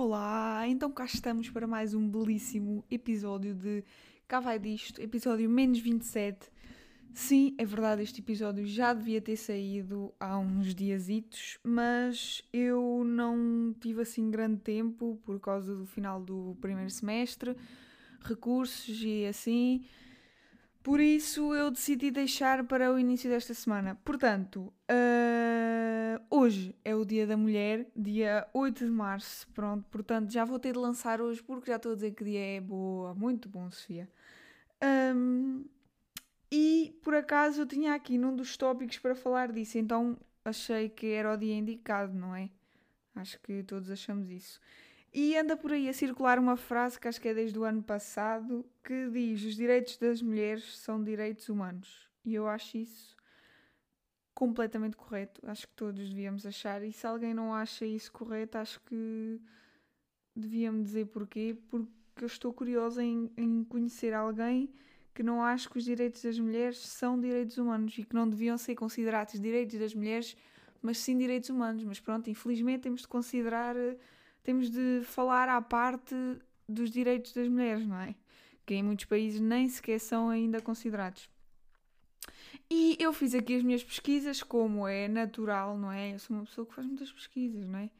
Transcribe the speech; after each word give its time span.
Olá, 0.00 0.62
então 0.68 0.92
cá 0.92 1.04
estamos 1.04 1.50
para 1.50 1.66
mais 1.66 1.92
um 1.92 2.08
belíssimo 2.08 2.84
episódio 2.88 3.52
de 3.52 3.82
Cá 4.28 4.38
Vai 4.38 4.56
Disto, 4.56 5.02
episódio 5.02 5.50
menos 5.50 5.80
27. 5.80 6.52
Sim, 7.12 7.56
é 7.58 7.64
verdade, 7.64 8.04
este 8.04 8.20
episódio 8.20 8.64
já 8.64 8.94
devia 8.94 9.20
ter 9.20 9.34
saído 9.34 10.14
há 10.20 10.38
uns 10.38 10.72
diazitos, 10.72 11.58
mas 11.64 12.44
eu 12.52 13.02
não 13.04 13.74
tive 13.80 14.02
assim 14.02 14.30
grande 14.30 14.60
tempo 14.60 15.20
por 15.24 15.40
causa 15.40 15.74
do 15.74 15.84
final 15.84 16.22
do 16.22 16.56
primeiro 16.60 16.90
semestre, 16.90 17.56
recursos 18.20 19.02
e 19.02 19.26
assim. 19.26 19.84
Por 20.80 21.00
isso 21.00 21.52
eu 21.52 21.72
decidi 21.72 22.12
deixar 22.12 22.62
para 22.62 22.92
o 22.92 23.00
início 23.00 23.28
desta 23.28 23.52
semana. 23.52 23.98
Portanto, 24.04 24.72
uh, 24.88 25.97
hoje 26.30 26.74
é 26.84 26.94
o 26.94 27.04
Dia 27.04 27.26
da 27.26 27.36
Mulher, 27.36 27.86
dia 27.94 28.46
8 28.52 28.84
de 28.84 28.90
março. 28.90 29.48
Pronto, 29.48 29.84
portanto 29.90 30.32
já 30.32 30.44
vou 30.44 30.58
ter 30.58 30.72
de 30.72 30.78
lançar 30.78 31.20
hoje 31.20 31.42
porque 31.42 31.70
já 31.70 31.76
estou 31.76 31.92
a 31.92 31.94
dizer 31.94 32.12
que 32.12 32.24
dia 32.24 32.56
é 32.56 32.60
boa. 32.60 33.14
Muito 33.14 33.48
bom, 33.48 33.70
Sofia. 33.70 34.08
Um, 35.14 35.64
e 36.50 36.98
por 37.02 37.14
acaso 37.14 37.62
eu 37.62 37.66
tinha 37.66 37.94
aqui 37.94 38.16
num 38.16 38.34
dos 38.34 38.56
tópicos 38.56 38.98
para 38.98 39.14
falar 39.14 39.52
disso, 39.52 39.76
então 39.78 40.16
achei 40.44 40.88
que 40.88 41.08
era 41.08 41.32
o 41.34 41.36
dia 41.36 41.54
indicado, 41.54 42.14
não 42.14 42.34
é? 42.34 42.48
Acho 43.14 43.38
que 43.40 43.62
todos 43.62 43.90
achamos 43.90 44.30
isso. 44.30 44.60
E 45.12 45.36
anda 45.36 45.56
por 45.56 45.72
aí 45.72 45.88
a 45.88 45.92
circular 45.92 46.38
uma 46.38 46.56
frase 46.56 46.98
que 47.00 47.08
acho 47.08 47.20
que 47.20 47.28
é 47.28 47.34
desde 47.34 47.58
o 47.58 47.64
ano 47.64 47.82
passado 47.82 48.64
que 48.84 49.10
diz: 49.10 49.42
os 49.44 49.56
direitos 49.56 49.96
das 49.96 50.22
mulheres 50.22 50.78
são 50.78 51.02
direitos 51.02 51.48
humanos. 51.48 52.08
E 52.24 52.34
eu 52.34 52.46
acho 52.46 52.78
isso 52.78 53.17
completamente 54.38 54.96
correto. 54.96 55.40
Acho 55.44 55.66
que 55.66 55.74
todos 55.74 56.10
devíamos 56.10 56.46
achar. 56.46 56.84
E 56.84 56.92
se 56.92 57.04
alguém 57.04 57.34
não 57.34 57.52
acha 57.52 57.84
isso 57.84 58.12
correto, 58.12 58.56
acho 58.56 58.80
que 58.82 59.40
devia-me 60.34 60.80
dizer 60.80 61.06
porquê. 61.06 61.56
Porque 61.68 62.22
eu 62.22 62.26
estou 62.26 62.52
curiosa 62.52 63.02
em, 63.02 63.32
em 63.36 63.64
conhecer 63.64 64.14
alguém 64.14 64.72
que 65.12 65.24
não 65.24 65.42
acha 65.42 65.68
que 65.68 65.76
os 65.76 65.82
direitos 65.84 66.22
das 66.22 66.38
mulheres 66.38 66.78
são 66.78 67.18
direitos 67.18 67.58
humanos 67.58 67.98
e 67.98 68.04
que 68.04 68.14
não 68.14 68.28
deviam 68.28 68.56
ser 68.56 68.76
considerados 68.76 69.40
direitos 69.40 69.76
das 69.76 69.92
mulheres, 69.92 70.36
mas 70.80 70.98
sim 70.98 71.18
direitos 71.18 71.50
humanos. 71.50 71.82
Mas 71.82 71.98
pronto, 71.98 72.30
infelizmente 72.30 72.82
temos 72.82 73.00
de 73.00 73.08
considerar 73.08 73.74
temos 74.44 74.70
de 74.70 75.00
falar 75.02 75.48
à 75.48 75.60
parte 75.60 76.14
dos 76.68 76.92
direitos 76.92 77.32
das 77.32 77.48
mulheres, 77.48 77.84
não 77.84 77.98
é? 77.98 78.14
Que 78.64 78.74
em 78.74 78.84
muitos 78.84 79.06
países 79.06 79.40
nem 79.40 79.68
sequer 79.68 79.98
são 79.98 80.30
ainda 80.30 80.60
considerados. 80.60 81.28
E 82.70 82.96
eu 83.00 83.12
fiz 83.12 83.34
aqui 83.34 83.56
as 83.56 83.62
minhas 83.62 83.82
pesquisas, 83.82 84.42
como 84.42 84.86
é 84.86 85.08
natural, 85.08 85.78
não 85.78 85.90
é? 85.90 86.14
Eu 86.14 86.18
sou 86.18 86.36
uma 86.36 86.44
pessoa 86.44 86.66
que 86.66 86.74
faz 86.74 86.86
muitas 86.86 87.10
pesquisas, 87.10 87.66
não 87.66 87.78
é? 87.78 87.90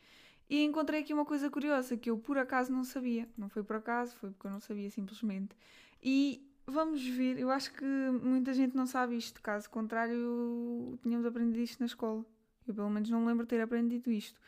E 0.50 0.62
encontrei 0.62 1.00
aqui 1.00 1.12
uma 1.12 1.24
coisa 1.24 1.50
curiosa 1.50 1.96
que 1.96 2.10
eu 2.10 2.18
por 2.18 2.38
acaso 2.38 2.72
não 2.72 2.84
sabia. 2.84 3.28
Não 3.36 3.48
foi 3.48 3.62
por 3.62 3.76
acaso, 3.76 4.14
foi 4.16 4.30
porque 4.30 4.46
eu 4.46 4.50
não 4.50 4.60
sabia 4.60 4.90
simplesmente. 4.90 5.56
E 6.02 6.42
vamos 6.66 7.06
ver, 7.06 7.38
eu 7.38 7.50
acho 7.50 7.72
que 7.72 7.84
muita 7.84 8.52
gente 8.52 8.76
não 8.76 8.86
sabe 8.86 9.16
isto. 9.16 9.42
Caso 9.42 9.68
contrário, 9.70 10.98
tínhamos 11.02 11.26
aprendido 11.26 11.60
isto 11.60 11.80
na 11.80 11.86
escola. 11.86 12.24
Eu 12.66 12.74
pelo 12.74 12.90
menos 12.90 13.08
não 13.10 13.26
lembro 13.26 13.44
de 13.44 13.50
ter 13.50 13.60
aprendido 13.60 14.10
isto. 14.10 14.40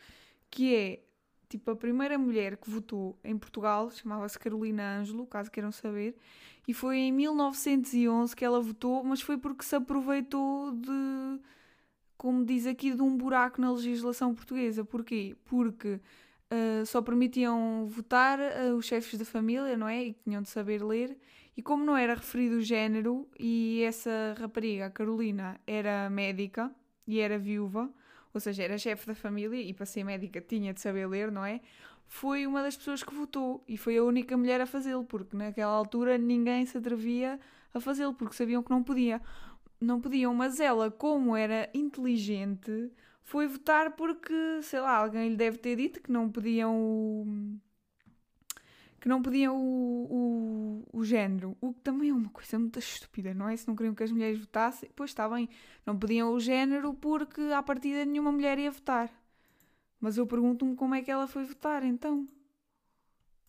Que 0.49 0.75
é 0.75 0.99
Tipo, 1.51 1.71
a 1.71 1.75
primeira 1.75 2.17
mulher 2.17 2.55
que 2.55 2.69
votou 2.69 3.19
em 3.25 3.37
Portugal 3.37 3.91
chamava-se 3.91 4.39
Carolina 4.39 4.99
Ângelo, 4.99 5.27
caso 5.27 5.51
queiram 5.51 5.69
saber, 5.69 6.15
e 6.65 6.73
foi 6.73 6.97
em 6.97 7.11
1911 7.11 8.33
que 8.33 8.45
ela 8.45 8.61
votou, 8.61 9.03
mas 9.03 9.19
foi 9.19 9.37
porque 9.37 9.65
se 9.65 9.75
aproveitou 9.75 10.71
de, 10.71 11.41
como 12.17 12.45
diz 12.45 12.65
aqui, 12.65 12.93
de 12.93 13.01
um 13.01 13.17
buraco 13.17 13.59
na 13.59 13.69
legislação 13.69 14.33
portuguesa. 14.33 14.85
Porquê? 14.85 15.35
Porque 15.43 15.99
uh, 16.49 16.85
só 16.85 17.01
permitiam 17.01 17.85
votar 17.85 18.39
uh, 18.39 18.73
os 18.77 18.85
chefes 18.85 19.19
da 19.19 19.25
família, 19.25 19.75
não 19.75 19.89
é? 19.89 20.05
E 20.05 20.13
tinham 20.23 20.41
de 20.41 20.47
saber 20.47 20.81
ler. 20.81 21.17
E 21.57 21.61
como 21.61 21.83
não 21.83 21.97
era 21.97 22.13
referido 22.13 22.59
o 22.59 22.61
género, 22.61 23.27
e 23.37 23.83
essa 23.83 24.37
rapariga, 24.39 24.85
a 24.85 24.89
Carolina, 24.89 25.59
era 25.67 26.09
médica 26.09 26.73
e 27.05 27.19
era 27.19 27.37
viúva, 27.37 27.91
ou 28.33 28.39
seja, 28.39 28.63
era 28.63 28.77
chefe 28.77 29.07
da 29.07 29.15
família 29.15 29.61
e 29.61 29.73
para 29.73 29.85
ser 29.85 30.03
médica 30.03 30.41
tinha 30.41 30.73
de 30.73 30.81
saber 30.81 31.07
ler, 31.07 31.31
não 31.31 31.45
é? 31.45 31.61
Foi 32.07 32.45
uma 32.45 32.61
das 32.61 32.75
pessoas 32.75 33.03
que 33.03 33.13
votou 33.13 33.63
e 33.67 33.77
foi 33.77 33.97
a 33.97 34.03
única 34.03 34.35
mulher 34.35 34.59
a 34.61 34.65
fazê-lo, 34.65 35.03
porque 35.05 35.35
naquela 35.35 35.71
altura 35.71 36.17
ninguém 36.17 36.65
se 36.65 36.77
atrevia 36.77 37.39
a 37.73 37.79
fazê-lo, 37.79 38.13
porque 38.13 38.35
sabiam 38.35 38.61
que 38.61 38.69
não 38.69 38.83
podia. 38.83 39.21
Não 39.79 39.99
podiam, 39.99 40.33
mas 40.33 40.59
ela, 40.59 40.91
como 40.91 41.35
era 41.35 41.69
inteligente, 41.73 42.91
foi 43.23 43.47
votar 43.47 43.95
porque, 43.95 44.61
sei 44.61 44.79
lá, 44.81 44.97
alguém 44.97 45.29
lhe 45.29 45.35
deve 45.35 45.57
ter 45.57 45.75
dito 45.75 46.01
que 46.01 46.11
não 46.11 46.29
podiam 46.29 47.59
que 49.01 49.09
não 49.09 49.19
podiam 49.19 49.57
o, 49.57 50.85
o, 50.93 50.99
o 50.99 51.03
género, 51.03 51.57
o 51.59 51.73
que 51.73 51.81
também 51.81 52.11
é 52.11 52.13
uma 52.13 52.29
coisa 52.29 52.59
muito 52.59 52.77
estúpida, 52.77 53.33
não 53.33 53.49
é? 53.49 53.57
Se 53.57 53.67
não 53.67 53.75
queriam 53.75 53.95
que 53.95 54.03
as 54.03 54.11
mulheres 54.11 54.39
votassem, 54.39 54.91
pois 54.95 55.09
está 55.09 55.27
bem, 55.27 55.49
não 55.83 55.97
podiam 55.97 56.31
o 56.31 56.39
género 56.39 56.93
porque 56.93 57.41
à 57.41 57.63
partida 57.63 58.05
nenhuma 58.05 58.31
mulher 58.31 58.59
ia 58.59 58.69
votar. 58.69 59.11
Mas 59.99 60.17
eu 60.17 60.27
pergunto-me 60.27 60.75
como 60.75 60.93
é 60.93 61.01
que 61.01 61.09
ela 61.09 61.27
foi 61.27 61.43
votar 61.43 61.83
então. 61.83 62.27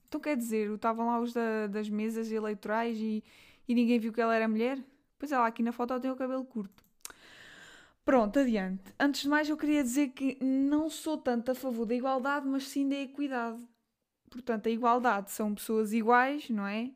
Então 0.08 0.18
quer 0.18 0.38
dizer, 0.38 0.70
estavam 0.70 1.06
lá 1.08 1.20
os 1.20 1.34
da, 1.34 1.66
das 1.66 1.88
mesas 1.90 2.32
eleitorais 2.32 2.96
e, 2.98 3.22
e 3.68 3.74
ninguém 3.74 3.98
viu 3.98 4.10
que 4.10 4.22
ela 4.22 4.34
era 4.34 4.48
mulher? 4.48 4.82
Pois 5.18 5.32
ela 5.32 5.46
aqui 5.46 5.62
na 5.62 5.70
foto 5.70 6.00
tem 6.00 6.10
o 6.10 6.16
cabelo 6.16 6.46
curto. 6.46 6.82
Pronto, 8.06 8.38
adiante. 8.38 8.82
Antes 8.98 9.20
de 9.22 9.28
mais, 9.28 9.50
eu 9.50 9.56
queria 9.56 9.82
dizer 9.82 10.08
que 10.08 10.38
não 10.42 10.88
sou 10.88 11.18
tanto 11.18 11.50
a 11.50 11.54
favor 11.54 11.84
da 11.84 11.94
igualdade, 11.94 12.48
mas 12.48 12.66
sim 12.68 12.88
da 12.88 12.96
equidade. 12.96 13.62
Portanto, 14.32 14.66
a 14.66 14.70
igualdade 14.70 15.30
são 15.30 15.54
pessoas 15.54 15.92
iguais, 15.92 16.48
não 16.48 16.66
é? 16.66 16.90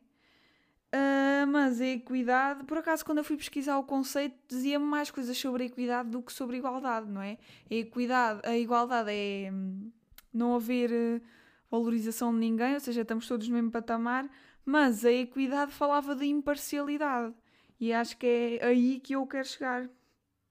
Uh, 0.93 1.45
mas 1.47 1.81
a 1.81 1.85
equidade, 1.85 2.63
por 2.63 2.77
acaso, 2.77 3.05
quando 3.05 3.19
eu 3.19 3.23
fui 3.23 3.37
pesquisar 3.37 3.77
o 3.77 3.83
conceito, 3.83 4.35
dizia-me 4.47 4.85
mais 4.85 5.11
coisas 5.11 5.37
sobre 5.37 5.63
a 5.63 5.65
equidade 5.67 6.09
do 6.09 6.21
que 6.21 6.31
sobre 6.33 6.55
a 6.55 6.59
igualdade, 6.59 7.09
não 7.09 7.21
é? 7.21 7.37
A 7.69 7.75
equidade, 7.75 8.41
a 8.43 8.57
igualdade 8.57 9.11
é 9.11 9.51
hum, 9.51 9.91
não 10.33 10.55
haver 10.55 10.91
eh, 10.91 11.21
valorização 11.69 12.33
de 12.33 12.39
ninguém, 12.39 12.73
ou 12.73 12.79
seja, 12.79 13.01
estamos 13.01 13.27
todos 13.27 13.47
no 13.47 13.55
mesmo 13.55 13.69
patamar, 13.69 14.29
mas 14.65 15.05
a 15.05 15.11
equidade 15.11 15.71
falava 15.73 16.15
de 16.15 16.25
imparcialidade. 16.25 17.35
E 17.79 17.93
acho 17.93 18.17
que 18.17 18.59
é 18.61 18.65
aí 18.65 18.99
que 18.99 19.13
eu 19.13 19.27
quero 19.27 19.47
chegar. 19.47 19.89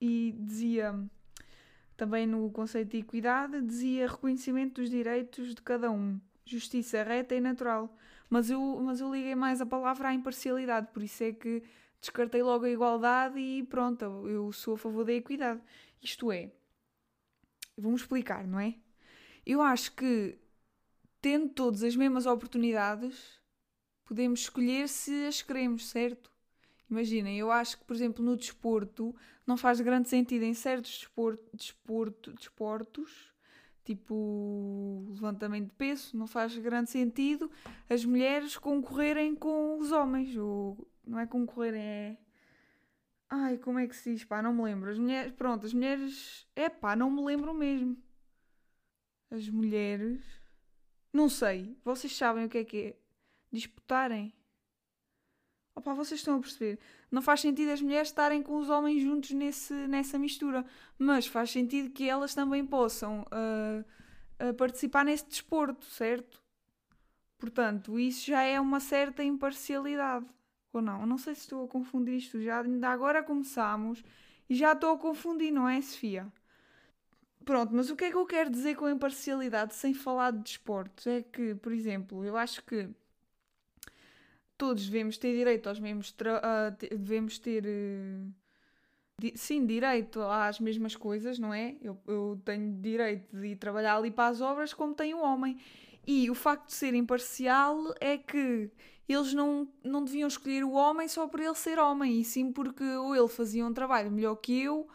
E 0.01 0.35
dizia 0.39 0.95
também 1.97 2.27
no 2.27 2.51
conceito 2.51 2.91
de 2.91 2.99
equidade, 2.99 3.61
dizia 3.63 4.09
reconhecimento 4.09 4.81
dos 4.83 4.91
direitos 4.91 5.55
de 5.55 5.63
cada 5.63 5.91
um 5.91 6.21
justiça 6.47 7.03
reta 7.03 7.35
e 7.35 7.41
natural. 7.41 7.95
Mas 8.31 8.49
eu, 8.51 8.61
mas 8.81 9.01
eu 9.01 9.13
liguei 9.13 9.35
mais 9.35 9.61
a 9.61 9.67
palavra 9.67 10.09
à 10.09 10.15
imparcialidade, 10.15 10.89
por 10.93 11.03
isso 11.03 11.23
é 11.23 11.33
que 11.33 11.63
descartei 12.01 12.43
logo 12.43 12.65
a 12.65 12.71
igualdade 12.71 13.39
e 13.39 13.63
pronto, 13.65 14.05
eu 14.29 14.53
sou 14.53 14.75
a 14.75 14.79
favor 14.79 15.05
da 15.05 15.13
equidade. 15.13 15.61
Isto 16.03 16.33
é, 16.33 16.51
vamos 17.77 18.03
explicar, 18.03 18.47
não 18.47 18.59
é? 18.59 18.75
Eu 19.45 19.63
acho 19.63 19.93
que, 19.93 20.39
tendo 21.21 21.49
todas 21.49 21.83
as 21.83 21.95
mesmas 21.95 22.27
oportunidades, 22.27 23.41
podemos 24.05 24.41
escolher 24.41 24.89
se 24.89 25.27
as 25.27 25.43
queremos, 25.43 25.89
certo? 25.89 26.33
Imaginem, 26.89 27.39
eu 27.39 27.51
acho 27.51 27.79
que, 27.79 27.85
por 27.85 27.95
exemplo, 27.95 28.25
no 28.25 28.37
desporto 28.37 29.15
não 29.47 29.57
faz 29.57 29.81
grande 29.81 30.09
sentido 30.09 30.45
em 30.45 30.55
certos 30.55 30.99
desporto, 30.99 31.57
desporto, 31.57 32.33
desportos 32.33 33.36
tipo 33.87 35.07
levantamento 35.09 35.69
de 35.69 35.75
peso, 35.75 36.17
não 36.17 36.27
faz 36.27 36.57
grande 36.59 36.91
sentido 36.91 37.51
as 37.89 38.05
mulheres 38.05 38.57
concorrerem 38.59 39.35
com 39.35 39.79
os 39.79 39.93
homens, 39.93 40.37
ou 40.37 40.77
não 41.07 41.19
é 41.21 41.27
concorrerem, 41.27 41.81
é. 41.81 42.19
Ai, 43.29 43.59
como 43.59 43.79
é 43.79 43.87
que 43.87 43.97
se 43.97 44.13
diz? 44.13 44.25
Pá, 44.25 44.43
não 44.43 44.53
me 44.53 44.63
lembro. 44.63 44.91
As 44.91 44.99
mulheres, 44.99 45.33
pronto, 45.33 45.67
as 45.67 45.73
mulheres. 45.73 46.47
É 46.55 46.69
pá, 46.69 46.95
não 46.95 47.11
me 47.11 47.25
lembro 47.25 47.53
mesmo. 47.55 47.97
As 49.31 49.49
mulheres. 49.49 50.23
Não 51.13 51.29
sei. 51.29 51.77
Vocês 51.85 52.15
sabem 52.15 52.45
o 52.45 52.49
que 52.49 52.59
é 52.59 52.65
que 52.65 52.79
é? 52.79 52.97
Disputarem. 53.51 54.33
Opa, 55.77 55.93
vocês 55.93 56.21
estão 56.21 56.37
a 56.37 56.41
perceber. 56.41 56.79
Não 57.11 57.21
faz 57.21 57.41
sentido 57.41 57.71
as 57.71 57.83
mulheres 57.83 58.09
estarem 58.09 58.43
com 58.43 58.57
os 58.57 58.71
homens 58.71 59.03
juntos 59.03 59.31
nesse, 59.33 59.75
nessa 59.75 60.19
mistura, 60.19 60.65
mas 60.99 61.27
faz 61.27 61.51
sentido 61.51 61.91
que 61.91 62.09
elas 62.09 62.35
também 62.35 62.65
possam 62.65 63.21
uh, 63.21 63.85
uh, 64.49 64.55
participar 64.55 65.05
nesse 65.05 65.29
desporto, 65.29 65.85
certo? 65.85 66.43
Portanto, 67.39 67.99
isso 67.99 68.25
já 68.27 68.43
é 68.43 68.59
uma 68.59 68.81
certa 68.81 69.23
imparcialidade. 69.23 70.25
Ou 70.73 70.81
não? 70.81 71.05
Não 71.05 71.19
sei 71.19 71.35
se 71.35 71.43
estou 71.43 71.67
a 71.67 71.69
confundir 71.69 72.17
isto 72.17 72.41
já. 72.41 72.63
Ainda 72.63 72.89
agora 72.89 73.23
começamos 73.23 74.03
e 74.49 74.55
já 74.55 74.73
estou 74.73 74.95
a 74.95 74.99
confundir, 74.99 75.53
não 75.53 75.69
é, 75.69 75.81
Sofia? 75.83 76.27
Pronto, 77.45 77.75
mas 77.75 77.91
o 77.91 77.97
que 77.97 78.07
é 78.07 78.11
que 78.11 78.17
eu 78.17 78.27
quero 78.27 78.51
dizer 78.51 78.77
com 78.77 78.89
imparcialidade 78.89 79.75
sem 79.75 79.93
falar 79.93 80.33
de 80.33 80.41
desportos? 80.43 81.07
É 81.07 81.23
que, 81.23 81.55
por 81.55 81.71
exemplo, 81.73 82.25
eu 82.25 82.37
acho 82.37 82.65
que 82.65 82.89
todos 84.57 84.87
devemos 84.87 85.19
ter 85.19 85.35
direito 85.37 85.69
aos 85.69 85.81
mesmos. 85.81 86.11
Uh, 86.11 86.97
devemos 86.97 87.39
ter. 87.39 87.65
Uh, 87.65 88.33
di 89.19 89.33
sim, 89.35 89.65
direito 89.65 90.21
às 90.21 90.61
mesmas 90.61 90.95
coisas, 90.95 91.39
não 91.39 91.53
é? 91.53 91.77
Eu, 91.81 91.99
eu 92.07 92.41
tenho 92.45 92.73
direito 92.81 93.35
de 93.35 93.49
ir 93.49 93.57
trabalhar 93.57 93.97
ali 93.97 94.11
para 94.11 94.29
as 94.29 94.41
obras 94.41 94.75
como 94.75 94.95
tem 94.95 95.15
o 95.15 95.23
homem. 95.23 95.59
E 96.07 96.31
o 96.31 96.35
facto 96.35 96.67
de 96.67 96.75
ser 96.75 96.95
imparcial 96.95 97.95
é 98.01 98.19
que 98.19 98.71
eles 99.09 99.33
não, 99.33 99.69
não 99.83 100.05
deviam 100.05 100.29
escolher 100.29 100.65
o 100.65 100.73
homem 100.73 101.09
só 101.09 101.27
por 101.27 101.41
ele 101.41 101.55
ser 101.55 101.79
homem, 101.79 102.21
e 102.21 102.25
sim 102.25 102.53
porque 102.53 102.85
ou 102.85 103.15
ele 103.15 103.29
fazia 103.29 103.65
um 103.65 103.73
trabalho 103.73 104.11
melhor 104.11 104.37
que 104.37 104.63
eu, 104.63 104.87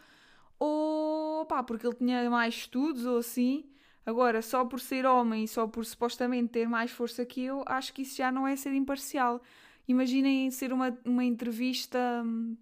ou 0.58 1.44
pá, 1.46 1.62
porque 1.62 1.86
ele 1.86 1.96
tinha 1.96 2.30
mais 2.30 2.54
estudos 2.54 3.04
ou 3.04 3.18
assim. 3.18 3.64
Agora, 4.04 4.42
só 4.42 4.64
por 4.64 4.80
ser 4.80 5.06
homem 5.06 5.44
e 5.44 5.48
só 5.48 5.66
por 5.66 5.84
supostamente 5.84 6.48
ter 6.48 6.68
mais 6.68 6.90
força 6.90 7.24
que 7.24 7.42
eu, 7.42 7.62
acho 7.66 7.92
que 7.92 8.02
isso 8.02 8.16
já 8.16 8.32
não 8.32 8.46
é 8.46 8.56
ser 8.56 8.74
imparcial. 8.74 9.40
Imaginem 9.86 10.50
ser 10.50 10.72
uma, 10.72 10.96
uma 11.04 11.24
entrevista 11.24 11.98
hum, 12.24 12.56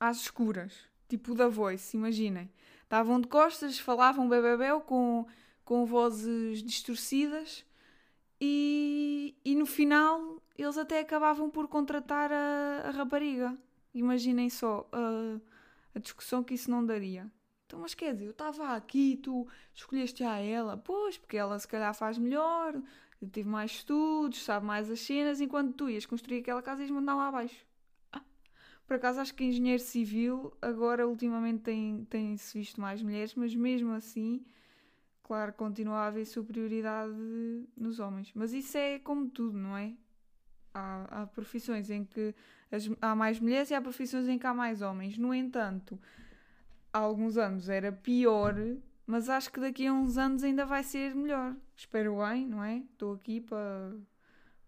às 0.00 0.22
escuras, 0.22 0.74
tipo 1.08 1.34
da 1.34 1.48
Voice, 1.48 1.96
imaginem. 1.96 2.50
Estavam 2.82 3.20
de 3.20 3.28
costas, 3.28 3.78
falavam 3.78 4.28
bebebel 4.28 4.80
com, 4.80 5.26
com 5.64 5.84
vozes 5.84 6.62
distorcidas 6.62 7.64
e, 8.40 9.34
e 9.44 9.54
no 9.54 9.66
final 9.66 10.42
eles 10.56 10.76
até 10.76 11.00
acabavam 11.00 11.50
por 11.50 11.68
contratar 11.68 12.32
a, 12.32 12.88
a 12.88 12.90
rapariga. 12.90 13.56
Imaginem 13.94 14.48
só 14.48 14.88
a, 14.92 15.38
a 15.94 15.98
discussão 15.98 16.42
que 16.42 16.54
isso 16.54 16.70
não 16.70 16.84
daria. 16.84 17.30
Então, 17.72 17.80
mas 17.80 17.94
quer 17.94 18.12
dizer, 18.12 18.26
eu 18.26 18.32
estava 18.32 18.76
aqui, 18.76 19.16
tu 19.16 19.48
escolheste 19.72 20.22
a 20.22 20.36
ela, 20.36 20.76
pois, 20.76 21.16
porque 21.16 21.38
ela 21.38 21.58
se 21.58 21.66
calhar 21.66 21.94
faz 21.94 22.18
melhor, 22.18 22.74
teve 23.32 23.48
mais 23.48 23.70
estudos, 23.70 24.44
sabe 24.44 24.66
mais 24.66 24.90
as 24.90 25.00
cenas, 25.00 25.40
enquanto 25.40 25.72
tu 25.72 25.88
ias 25.88 26.04
construir 26.04 26.40
aquela 26.40 26.60
casa 26.60 26.82
ias 26.82 26.90
mandar 26.90 27.14
lá 27.14 27.28
abaixo. 27.28 27.64
Ah, 28.12 28.20
por 28.86 28.96
acaso 28.96 29.20
acho 29.20 29.34
que 29.34 29.44
engenheiro 29.44 29.82
civil 29.82 30.52
agora 30.60 31.08
ultimamente 31.08 31.62
tem-se 31.62 32.04
tem 32.10 32.36
visto 32.60 32.78
mais 32.78 33.02
mulheres, 33.02 33.34
mas 33.34 33.54
mesmo 33.54 33.92
assim 33.92 34.44
claro, 35.22 35.54
continua 35.54 36.00
a 36.00 36.06
haver 36.08 36.26
superioridade 36.26 37.14
nos 37.74 38.00
homens. 38.00 38.30
Mas 38.34 38.52
isso 38.52 38.76
é 38.76 38.98
como 38.98 39.30
tudo, 39.30 39.56
não 39.56 39.78
é? 39.78 39.94
Há, 40.74 41.22
há 41.22 41.26
profissões 41.26 41.88
em 41.88 42.04
que 42.04 42.34
as, 42.70 42.90
há 43.00 43.14
mais 43.14 43.40
mulheres 43.40 43.70
e 43.70 43.74
há 43.74 43.80
profissões 43.80 44.28
em 44.28 44.38
que 44.38 44.46
há 44.46 44.52
mais 44.52 44.82
homens. 44.82 45.16
No 45.16 45.32
entanto, 45.32 45.98
há 46.92 46.98
alguns 46.98 47.36
anos 47.36 47.68
era 47.68 47.92
pior, 47.92 48.54
mas 49.06 49.28
acho 49.28 49.52
que 49.52 49.60
daqui 49.60 49.86
a 49.86 49.92
uns 49.92 50.18
anos 50.18 50.42
ainda 50.42 50.66
vai 50.66 50.82
ser 50.82 51.14
melhor. 51.14 51.56
Espero 51.76 52.18
bem, 52.18 52.46
não 52.46 52.62
é? 52.62 52.78
Estou 52.78 53.14
aqui 53.14 53.40
para 53.40 53.94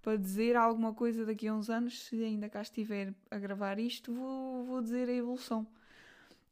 para 0.02 0.18
dizer 0.18 0.54
alguma 0.54 0.92
coisa 0.92 1.24
daqui 1.24 1.48
a 1.48 1.54
uns 1.54 1.70
anos, 1.70 2.04
se 2.04 2.22
ainda 2.22 2.46
cá 2.50 2.60
estiver 2.60 3.14
a 3.30 3.38
gravar 3.38 3.78
isto, 3.78 4.12
vou, 4.12 4.66
vou 4.66 4.82
dizer 4.82 5.08
a 5.08 5.12
evolução. 5.12 5.66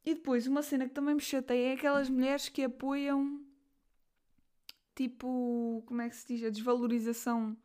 E 0.06 0.14
depois, 0.14 0.46
uma 0.46 0.62
cena 0.62 0.88
que 0.88 0.94
também 0.94 1.14
me 1.14 1.20
chateia 1.20 1.72
é 1.72 1.74
aquelas 1.74 2.08
mulheres 2.08 2.48
que 2.48 2.64
apoiam 2.64 3.44
tipo, 4.94 5.82
como 5.86 6.00
é 6.02 6.08
que 6.08 6.16
se 6.16 6.26
diz? 6.28 6.44
A 6.44 6.50
desvalorização. 6.50 7.56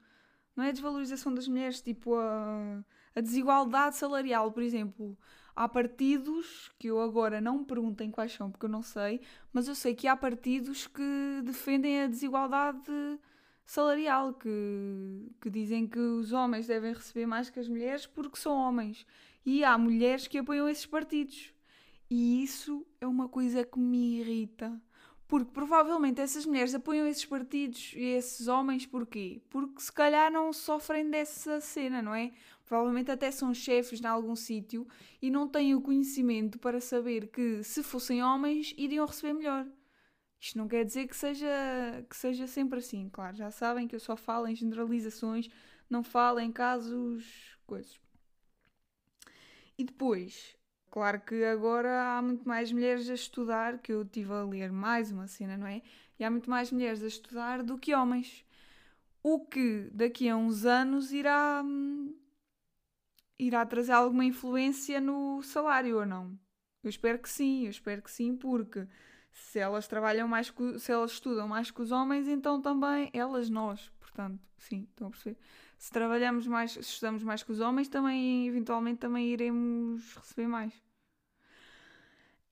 Não 0.55 0.63
é 0.63 0.69
a 0.69 0.71
desvalorização 0.71 1.33
das 1.33 1.47
mulheres, 1.47 1.81
tipo 1.81 2.15
a, 2.15 2.83
a 3.17 3.21
desigualdade 3.21 3.95
salarial, 3.95 4.51
por 4.51 4.61
exemplo. 4.61 5.17
Há 5.55 5.67
partidos 5.67 6.71
que 6.77 6.87
eu 6.87 7.01
agora 7.01 7.41
não 7.41 7.57
me 7.57 7.65
perguntem 7.65 8.11
quais 8.11 8.31
são, 8.31 8.51
porque 8.51 8.67
eu 8.67 8.69
não 8.69 8.83
sei, 8.83 9.21
mas 9.51 9.67
eu 9.67 9.73
sei 9.73 9.95
que 9.95 10.07
há 10.07 10.15
partidos 10.15 10.85
que 10.85 11.41
defendem 11.43 12.03
a 12.03 12.07
desigualdade 12.07 12.91
salarial, 13.65 14.35
que, 14.35 15.31
que 15.41 15.49
dizem 15.49 15.87
que 15.87 15.97
os 15.97 16.31
homens 16.31 16.67
devem 16.67 16.93
receber 16.93 17.25
mais 17.25 17.49
que 17.49 17.59
as 17.59 17.67
mulheres 17.67 18.05
porque 18.05 18.37
são 18.37 18.53
homens. 18.53 19.03
E 19.43 19.63
há 19.63 19.75
mulheres 19.79 20.27
que 20.27 20.37
apoiam 20.37 20.69
esses 20.69 20.85
partidos. 20.85 21.51
E 22.09 22.43
isso 22.43 22.85
é 23.01 23.07
uma 23.07 23.27
coisa 23.27 23.63
que 23.65 23.79
me 23.79 24.19
irrita. 24.19 24.79
Porque 25.27 25.51
provavelmente 25.51 26.21
essas 26.21 26.45
mulheres 26.45 26.73
apoiam 26.73 27.07
esses 27.07 27.25
partidos 27.25 27.93
e 27.95 28.03
esses 28.03 28.47
homens 28.47 28.85
porquê? 28.85 29.41
Porque 29.49 29.81
se 29.81 29.91
calhar 29.91 30.31
não 30.31 30.53
sofrem 30.53 31.09
dessa 31.09 31.59
cena, 31.59 32.01
não 32.01 32.15
é? 32.15 32.31
Provavelmente 32.67 33.09
até 33.09 33.31
são 33.31 33.51
chefes 33.53 33.99
em 33.99 34.05
algum 34.05 34.35
sítio 34.35 34.87
e 35.19 35.31
não 35.31 35.47
têm 35.47 35.73
o 35.73 35.81
conhecimento 35.81 36.59
para 36.59 36.79
saber 36.79 37.27
que 37.27 37.63
se 37.63 37.81
fossem 37.81 38.21
homens 38.21 38.75
iriam 38.77 39.07
receber 39.07 39.33
melhor. 39.33 39.65
Isto 40.39 40.59
não 40.59 40.67
quer 40.67 40.85
dizer 40.85 41.07
que 41.07 41.15
seja, 41.15 41.47
que 42.07 42.15
seja 42.15 42.45
sempre 42.45 42.77
assim, 42.79 43.09
claro. 43.09 43.35
Já 43.35 43.49
sabem 43.49 43.87
que 43.87 43.95
eu 43.95 43.99
só 43.99 44.15
falo 44.15 44.47
em 44.47 44.55
generalizações, 44.55 45.49
não 45.89 46.03
falo 46.03 46.39
em 46.39 46.51
casos. 46.51 47.57
coisas. 47.65 47.99
E 49.77 49.83
depois, 49.83 50.57
Claro 50.89 51.21
que 51.21 51.43
agora 51.43 52.17
há 52.17 52.21
muito 52.21 52.47
mais 52.47 52.71
mulheres 52.71 53.09
a 53.09 53.13
estudar, 53.13 53.77
que 53.79 53.91
eu 53.91 54.01
estive 54.01 54.33
a 54.33 54.43
ler 54.43 54.71
mais 54.71 55.11
uma 55.11 55.27
cena, 55.27 55.55
não 55.57 55.67
é? 55.67 55.81
E 56.19 56.23
há 56.23 56.31
muito 56.31 56.49
mais 56.49 56.71
mulheres 56.71 57.03
a 57.03 57.07
estudar 57.07 57.61
do 57.61 57.77
que 57.77 57.93
homens. 57.93 58.43
O 59.21 59.39
que 59.45 59.89
daqui 59.93 60.29
a 60.29 60.35
uns 60.35 60.65
anos 60.65 61.11
irá, 61.11 61.61
hum, 61.63 62.15
irá 63.39 63.65
trazer 63.65 63.91
alguma 63.93 64.25
influência 64.25 64.99
no 64.99 65.41
salário 65.41 65.99
ou 65.99 66.05
não? 66.05 66.37
Eu 66.83 66.89
espero 66.89 67.19
que 67.19 67.29
sim, 67.29 67.65
eu 67.65 67.69
espero 67.69 68.01
que 68.01 68.11
sim, 68.11 68.35
porque 68.35 68.87
se 69.31 69.59
elas 69.59 69.87
trabalham 69.87 70.27
mais, 70.27 70.53
se 70.79 70.91
elas 70.91 71.11
estudam 71.11 71.47
mais 71.47 71.71
que 71.71 71.81
os 71.81 71.91
homens, 71.91 72.27
então 72.27 72.61
também 72.61 73.09
elas, 73.13 73.49
nós, 73.49 73.91
portanto, 73.99 74.39
sim, 74.57 74.87
estão 74.89 75.07
a 75.07 75.11
perceber? 75.11 75.37
se 75.77 75.91
trabalhamos 75.91 76.47
mais, 76.47 76.71
se 76.71 76.79
estudamos 76.79 77.23
mais 77.23 77.43
que 77.43 77.51
os 77.51 77.59
homens, 77.59 77.87
também 77.87 78.47
eventualmente 78.47 78.99
também 78.99 79.27
iremos 79.27 80.15
receber 80.15 80.47
mais. 80.47 80.73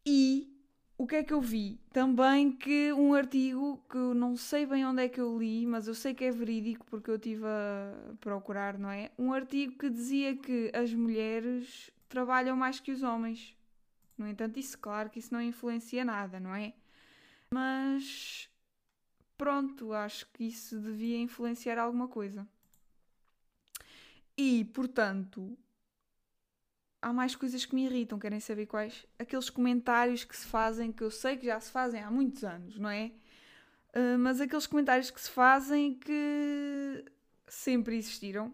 E 0.05 0.54
o 0.97 1.05
que 1.05 1.15
é 1.15 1.23
que 1.23 1.33
eu 1.33 1.41
vi? 1.41 1.79
Também 1.91 2.51
que 2.51 2.93
um 2.93 3.13
artigo 3.13 3.83
que 3.89 3.97
eu 3.97 4.13
não 4.13 4.37
sei 4.37 4.65
bem 4.65 4.85
onde 4.85 5.03
é 5.03 5.09
que 5.09 5.19
eu 5.19 5.37
li, 5.37 5.65
mas 5.65 5.87
eu 5.87 5.93
sei 5.93 6.13
que 6.13 6.23
é 6.23 6.31
verídico 6.31 6.85
porque 6.85 7.11
eu 7.11 7.15
estive 7.15 7.45
a 7.45 8.15
procurar, 8.21 8.77
não 8.77 8.89
é? 8.89 9.11
Um 9.17 9.33
artigo 9.33 9.77
que 9.77 9.89
dizia 9.89 10.35
que 10.37 10.71
as 10.73 10.93
mulheres 10.93 11.91
trabalham 12.07 12.55
mais 12.55 12.79
que 12.79 12.91
os 12.91 13.03
homens. 13.03 13.55
No 14.17 14.27
entanto, 14.27 14.57
isso, 14.57 14.77
claro 14.79 15.09
que 15.09 15.19
isso 15.19 15.33
não 15.33 15.41
influencia 15.41 16.05
nada, 16.05 16.39
não 16.39 16.55
é? 16.55 16.73
Mas 17.51 18.49
pronto, 19.37 19.91
acho 19.91 20.27
que 20.31 20.45
isso 20.45 20.79
devia 20.79 21.17
influenciar 21.17 21.77
alguma 21.77 22.07
coisa. 22.07 22.47
E, 24.37 24.65
portanto, 24.65 25.57
há 27.05 27.13
mais 27.13 27.35
coisas 27.35 27.63
que 27.63 27.75
me 27.75 27.85
irritam. 27.85 28.17
Querem 28.17 28.39
saber 28.39 28.65
quais? 28.65 29.05
Aqueles 29.19 29.51
comentários 29.51 30.23
que 30.23 30.35
se 30.35 30.47
fazem, 30.47 30.91
que 30.91 31.03
eu 31.03 31.11
sei 31.11 31.37
que 31.37 31.45
já 31.45 31.59
se 31.59 31.71
fazem 31.71 32.01
há 32.01 32.09
muitos 32.09 32.43
anos, 32.43 32.79
não 32.79 32.89
é? 32.89 33.11
Uh, 33.95 34.17
mas 34.17 34.41
aqueles 34.41 34.65
comentários 34.65 35.11
que 35.11 35.21
se 35.21 35.29
fazem 35.29 35.93
que 35.93 37.05
sempre 37.47 37.95
existiram, 37.95 38.51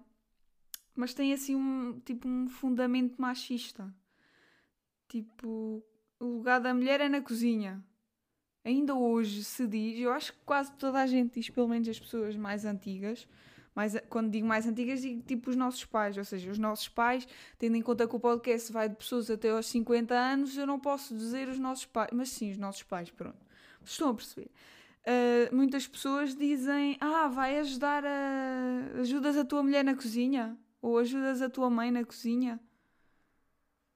mas 0.93 1.13
têm 1.13 1.31
assim 1.31 1.55
um, 1.55 2.01
tipo, 2.01 2.27
um 2.27 2.49
fundamento 2.49 3.21
machista. 3.21 3.91
Tipo, 5.07 5.81
o 6.19 6.25
lugar 6.25 6.59
da 6.59 6.73
mulher 6.73 6.99
é 6.99 7.07
na 7.07 7.21
cozinha. 7.21 7.81
Ainda 8.65 8.93
hoje 8.93 9.45
se 9.45 9.65
diz, 9.65 9.97
eu 9.97 10.11
acho 10.11 10.33
que 10.33 10.39
quase 10.45 10.73
toda 10.73 11.01
a 11.01 11.07
gente 11.07 11.35
diz, 11.35 11.49
pelo 11.49 11.69
menos 11.69 11.87
as 11.87 11.99
pessoas 11.99 12.35
mais 12.35 12.65
antigas, 12.65 13.27
mais, 13.75 13.95
quando 14.09 14.29
digo 14.29 14.45
mais 14.45 14.67
antigas, 14.67 15.01
digo 15.01 15.21
tipo 15.21 15.49
os 15.49 15.55
nossos 15.55 15.85
pais, 15.85 16.17
ou 16.17 16.23
seja, 16.23 16.51
os 16.51 16.57
nossos 16.57 16.89
pais, 16.89 17.27
tendo 17.57 17.75
em 17.77 17.81
conta 17.81 18.07
que 18.07 18.15
o 18.15 18.19
podcast 18.19 18.71
vai 18.71 18.89
de 18.89 18.95
pessoas 18.95 19.29
até 19.29 19.49
aos 19.49 19.65
50 19.67 20.13
anos, 20.13 20.57
eu 20.57 20.67
não 20.67 20.79
posso 20.79 21.15
dizer 21.15 21.47
os 21.47 21.57
nossos 21.57 21.85
pais, 21.85 22.09
mas 22.13 22.29
sim 22.29 22.51
os 22.51 22.57
nossos 22.57 22.83
pais, 22.83 23.09
pronto. 23.09 23.37
Estão 23.83 24.09
a 24.09 24.13
perceber? 24.13 24.51
Uh, 25.01 25.55
muitas 25.55 25.87
pessoas 25.87 26.35
dizem: 26.35 26.97
Ah, 26.99 27.27
vai 27.27 27.57
ajudar 27.59 28.05
a. 28.05 28.99
ajudas 28.99 29.35
a 29.35 29.43
tua 29.43 29.63
mulher 29.63 29.83
na 29.83 29.95
cozinha? 29.95 30.57
Ou 30.81 30.97
ajudas 30.97 31.41
a 31.41 31.49
tua 31.49 31.69
mãe 31.69 31.89
na 31.91 32.03
cozinha? 32.03 32.59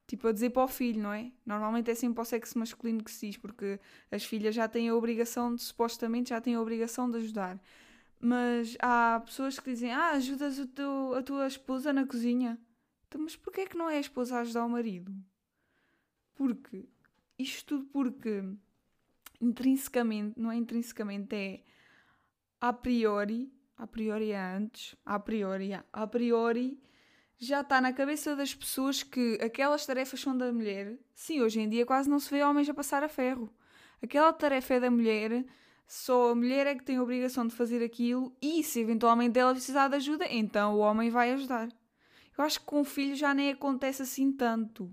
Tipo, 0.07 0.27
a 0.27 0.31
dizer 0.31 0.51
para 0.51 0.63
o 0.63 0.67
filho, 0.67 1.01
não 1.01 1.11
é? 1.11 1.31
Normalmente 1.45 1.89
é 1.89 1.95
sempre 1.95 2.15
para 2.15 2.21
o 2.21 2.25
sexo 2.25 2.59
masculino 2.59 3.03
que 3.03 3.11
se 3.11 3.27
diz, 3.27 3.37
porque 3.37 3.79
as 4.11 4.23
filhas 4.23 4.53
já 4.53 4.67
têm 4.67 4.89
a 4.89 4.95
obrigação 4.95 5.55
de, 5.55 5.61
supostamente, 5.61 6.29
já 6.29 6.39
têm 6.39 6.55
a 6.55 6.61
obrigação 6.61 7.09
de 7.09 7.17
ajudar. 7.17 7.59
Mas 8.19 8.75
há 8.79 9.21
pessoas 9.25 9.59
que 9.59 9.71
dizem: 9.71 9.91
Ah, 9.91 10.11
ajudas 10.11 10.57
teu, 10.73 11.13
a 11.15 11.21
tua 11.21 11.47
esposa 11.47 11.93
na 11.93 12.05
cozinha. 12.05 12.59
Então, 13.07 13.21
mas 13.21 13.35
porquê 13.35 13.61
é 13.61 13.65
que 13.65 13.77
não 13.77 13.89
é 13.89 13.97
a 13.97 14.01
esposa 14.01 14.37
a 14.37 14.41
ajudar 14.41 14.65
o 14.65 14.69
marido? 14.69 15.13
Porque, 16.33 16.85
isto 17.37 17.77
tudo 17.77 17.85
porque, 17.85 18.43
intrinsecamente, 19.39 20.39
não 20.39 20.51
é 20.51 20.55
intrinsecamente, 20.55 21.35
é 21.35 21.63
a 22.59 22.73
priori, 22.73 23.53
a 23.77 23.87
priori 23.87 24.31
é 24.31 24.39
antes, 24.39 24.95
a 25.05 25.19
priori, 25.19 25.71
a 25.73 26.07
priori, 26.07 26.81
já 27.37 27.61
está 27.61 27.79
na 27.81 27.93
cabeça 27.93 28.35
das 28.35 28.53
pessoas 28.55 29.03
que 29.03 29.37
aquelas 29.41 29.85
tarefas 29.85 30.19
são 30.19 30.37
da 30.37 30.51
mulher. 30.51 30.97
Sim, 31.13 31.41
hoje 31.41 31.59
em 31.59 31.69
dia 31.69 31.85
quase 31.85 32.09
não 32.09 32.19
se 32.19 32.29
vê 32.29 32.43
homens 32.43 32.69
a 32.69 32.73
passar 32.73 33.03
a 33.03 33.09
ferro. 33.09 33.53
Aquela 34.01 34.31
tarefa 34.33 34.75
é 34.75 34.79
da 34.79 34.91
mulher 34.91 35.45
só 35.87 36.31
a 36.31 36.35
mulher 36.35 36.65
é 36.67 36.75
que 36.75 36.83
tem 36.83 36.97
a 36.97 37.03
obrigação 37.03 37.45
de 37.45 37.53
fazer 37.53 37.83
aquilo 37.83 38.35
e 38.41 38.63
se 38.63 38.79
eventualmente 38.79 39.37
ela 39.37 39.53
precisar 39.53 39.87
de 39.87 39.95
ajuda, 39.95 40.25
então 40.29 40.75
o 40.75 40.79
homem 40.79 41.09
vai 41.09 41.31
ajudar. 41.31 41.69
Eu 42.37 42.43
acho 42.43 42.59
que 42.59 42.65
com 42.65 42.81
o 42.81 42.85
filho 42.85 43.15
já 43.15 43.33
nem 43.33 43.51
acontece 43.51 44.01
assim 44.01 44.31
tanto. 44.31 44.91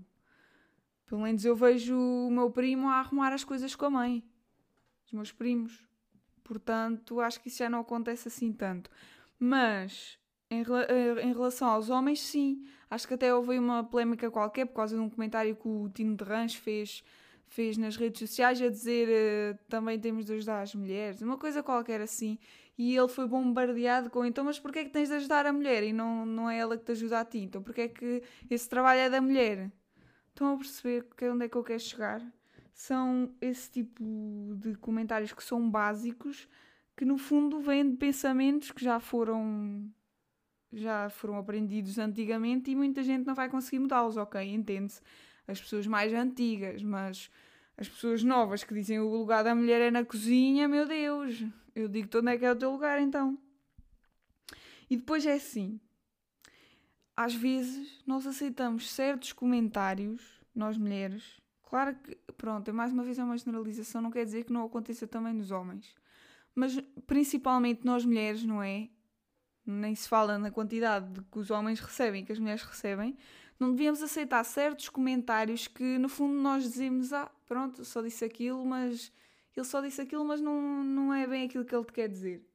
Pelo 1.05 1.21
menos 1.21 1.43
eu 1.43 1.55
vejo 1.55 1.97
o 1.97 2.31
meu 2.31 2.49
primo 2.49 2.87
a 2.87 2.99
arrumar 2.99 3.33
as 3.33 3.43
coisas 3.43 3.75
com 3.75 3.85
a 3.85 3.89
mãe. 3.89 4.23
Os 5.05 5.11
meus 5.11 5.31
primos. 5.31 5.83
Portanto, 6.43 7.19
acho 7.19 7.41
que 7.41 7.49
isso 7.49 7.57
já 7.57 7.69
não 7.69 7.79
acontece 7.79 8.27
assim 8.27 8.51
tanto. 8.51 8.89
Mas 9.37 10.17
em, 10.49 10.61
eh, 10.61 11.21
em, 11.21 11.33
relação 11.33 11.67
aos 11.67 11.89
homens, 11.89 12.21
sim. 12.21 12.65
Acho 12.89 13.07
que 13.07 13.13
até 13.13 13.33
houve 13.33 13.57
uma 13.57 13.83
polémica 13.83 14.29
qualquer 14.29 14.65
por 14.65 14.75
causa 14.75 14.95
de 14.95 15.01
um 15.01 15.09
comentário 15.09 15.55
que 15.55 15.67
o 15.67 15.89
Tino 15.89 16.15
de 16.15 16.23
Ranch 16.23 16.57
fez, 16.57 17.03
fez 17.47 17.77
nas 17.77 17.95
redes 17.95 18.19
sociais 18.19 18.61
a 18.61 18.69
dizer 18.69 19.07
uh, 19.07 19.59
também 19.69 19.99
temos 19.99 20.25
de 20.25 20.33
ajudar 20.33 20.61
as 20.61 20.73
mulheres, 20.73 21.21
uma 21.21 21.37
coisa 21.37 21.61
qualquer 21.61 22.01
assim. 22.01 22.37
E 22.77 22.95
ele 22.97 23.07
foi 23.07 23.27
bombardeado 23.27 24.09
com 24.09 24.25
então, 24.25 24.43
mas 24.43 24.59
porquê 24.59 24.79
é 24.79 24.83
que 24.85 24.89
tens 24.89 25.09
de 25.09 25.15
ajudar 25.15 25.45
a 25.45 25.53
mulher 25.53 25.83
e 25.83 25.93
não, 25.93 26.25
não 26.25 26.49
é 26.49 26.57
ela 26.57 26.77
que 26.77 26.83
te 26.83 26.91
ajuda 26.91 27.19
a 27.19 27.25
ti? 27.25 27.39
Então 27.39 27.61
porquê 27.61 27.81
é 27.81 27.87
que 27.87 28.23
esse 28.49 28.67
trabalho 28.67 29.01
é 29.01 29.09
da 29.09 29.21
mulher? 29.21 29.71
Estão 30.29 30.55
a 30.55 30.57
perceber 30.57 31.07
que 31.15 31.29
onde 31.29 31.45
é 31.45 31.49
que 31.49 31.55
eu 31.55 31.63
quero 31.63 31.79
chegar? 31.79 32.21
São 32.73 33.31
esse 33.39 33.69
tipo 33.69 34.03
de 34.57 34.75
comentários 34.77 35.31
que 35.31 35.43
são 35.43 35.69
básicos, 35.69 36.49
que 36.97 37.05
no 37.05 37.19
fundo 37.19 37.59
vêm 37.59 37.91
de 37.91 37.97
pensamentos 37.97 38.71
que 38.71 38.83
já 38.83 38.99
foram 38.99 39.87
já 40.75 41.07
foram 41.09 41.37
aprendidos 41.37 41.99
antigamente 41.99 42.71
e 42.71 42.75
muita 42.75 43.03
gente 43.03 43.27
não 43.27 43.35
vai 43.35 43.47
conseguir 43.47 43.77
mudá-los, 43.77 44.17
ok? 44.17 44.41
Entende-se. 44.41 45.01
As 45.47 45.59
pessoas 45.59 45.85
mais 45.87 46.13
antigas, 46.13 46.81
mas 46.81 47.29
as 47.77 47.89
pessoas 47.89 48.23
novas 48.23 48.63
que 48.63 48.73
dizem 48.73 48.99
o 48.99 49.09
lugar 49.09 49.43
da 49.43 49.55
mulher 49.55 49.81
é 49.81 49.91
na 49.91 50.05
cozinha, 50.05 50.67
meu 50.67 50.87
Deus, 50.87 51.43
eu 51.75 51.87
digo-te 51.87 52.17
onde 52.17 52.31
é 52.31 52.37
que 52.37 52.45
é 52.45 52.51
o 52.51 52.55
teu 52.55 52.71
lugar 52.71 53.01
então. 53.01 53.37
E 54.89 54.95
depois 54.95 55.25
é 55.25 55.33
assim, 55.33 55.79
às 57.15 57.33
vezes 57.33 58.03
nós 58.05 58.27
aceitamos 58.27 58.91
certos 58.91 59.33
comentários, 59.33 60.21
nós 60.53 60.77
mulheres, 60.77 61.41
claro 61.63 61.95
que, 61.95 62.15
pronto, 62.37 62.69
é 62.69 62.71
mais 62.71 62.93
uma 62.93 63.03
vez 63.03 63.17
é 63.17 63.23
uma 63.23 63.37
generalização, 63.37 64.01
não 64.01 64.11
quer 64.11 64.25
dizer 64.25 64.43
que 64.43 64.53
não 64.53 64.63
aconteça 64.63 65.07
também 65.07 65.33
nos 65.33 65.51
homens, 65.51 65.95
mas 66.53 66.79
principalmente 67.07 67.85
nós 67.85 68.05
mulheres, 68.05 68.43
não 68.43 68.61
é? 68.61 68.89
Nem 69.65 69.95
se 69.95 70.07
fala 70.07 70.37
na 70.37 70.51
quantidade 70.51 71.21
que 71.31 71.39
os 71.39 71.49
homens 71.49 71.79
recebem, 71.79 72.23
que 72.23 72.31
as 72.31 72.39
mulheres 72.39 72.63
recebem, 72.63 73.17
não 73.59 73.71
devíamos 73.71 74.01
aceitar 74.01 74.43
certos 74.43 74.89
comentários 74.89 75.67
que 75.67 75.97
no 75.97 76.09
fundo 76.09 76.33
nós 76.33 76.63
dizemos, 76.63 77.13
ah, 77.13 77.31
pronto, 77.47 77.85
só 77.85 78.01
disse 78.01 78.25
aquilo, 78.25 78.65
mas 78.65 79.11
ele 79.55 79.65
só 79.65 79.81
disse 79.81 80.01
aquilo, 80.01 80.25
mas 80.25 80.41
não, 80.41 80.83
não 80.83 81.13
é 81.13 81.27
bem 81.27 81.45
aquilo 81.45 81.63
que 81.63 81.75
ele 81.75 81.85
te 81.85 81.93
quer 81.93 82.09
dizer. 82.09 82.45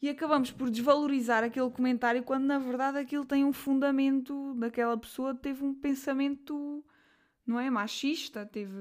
E 0.00 0.08
acabamos 0.08 0.50
por 0.50 0.70
desvalorizar 0.70 1.42
aquele 1.42 1.70
comentário 1.70 2.22
quando 2.22 2.44
na 2.44 2.58
verdade 2.58 2.98
aquilo 2.98 3.24
tem 3.24 3.44
um 3.44 3.52
fundamento 3.52 4.54
daquela 4.54 4.96
pessoa 4.96 5.34
teve 5.34 5.64
um 5.64 5.74
pensamento 5.74 6.84
não 7.46 7.58
é 7.58 7.70
machista 7.70 8.44
teve 8.44 8.76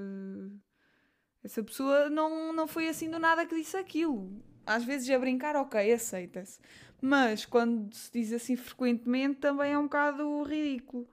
essa 1.42 1.64
pessoa 1.64 2.10
não, 2.10 2.52
não 2.52 2.68
foi 2.68 2.90
assim 2.90 3.10
do 3.10 3.18
nada 3.18 3.46
que 3.46 3.56
disse 3.56 3.78
aquilo. 3.78 4.44
Às 4.66 4.84
vezes 4.84 5.10
a 5.10 5.18
brincar 5.18 5.56
ok 5.56 5.94
aceita-se. 5.94 6.60
Mas 7.00 7.46
quando 7.46 7.94
se 7.94 8.12
diz 8.12 8.34
assim 8.34 8.56
frequentemente 8.56 9.40
também 9.40 9.72
é 9.74 9.78
um 9.78 9.84
bocado 9.84 10.44
ridículo 10.44 11.08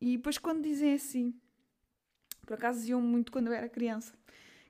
e 0.00 0.16
depois 0.16 0.38
quando 0.38 0.62
dizem 0.62 0.94
assim 0.94 1.34
por 2.46 2.54
acaso 2.54 2.80
diziam 2.80 3.00
muito 3.00 3.30
quando 3.30 3.48
eu 3.48 3.52
era 3.52 3.68
criança 3.68 4.12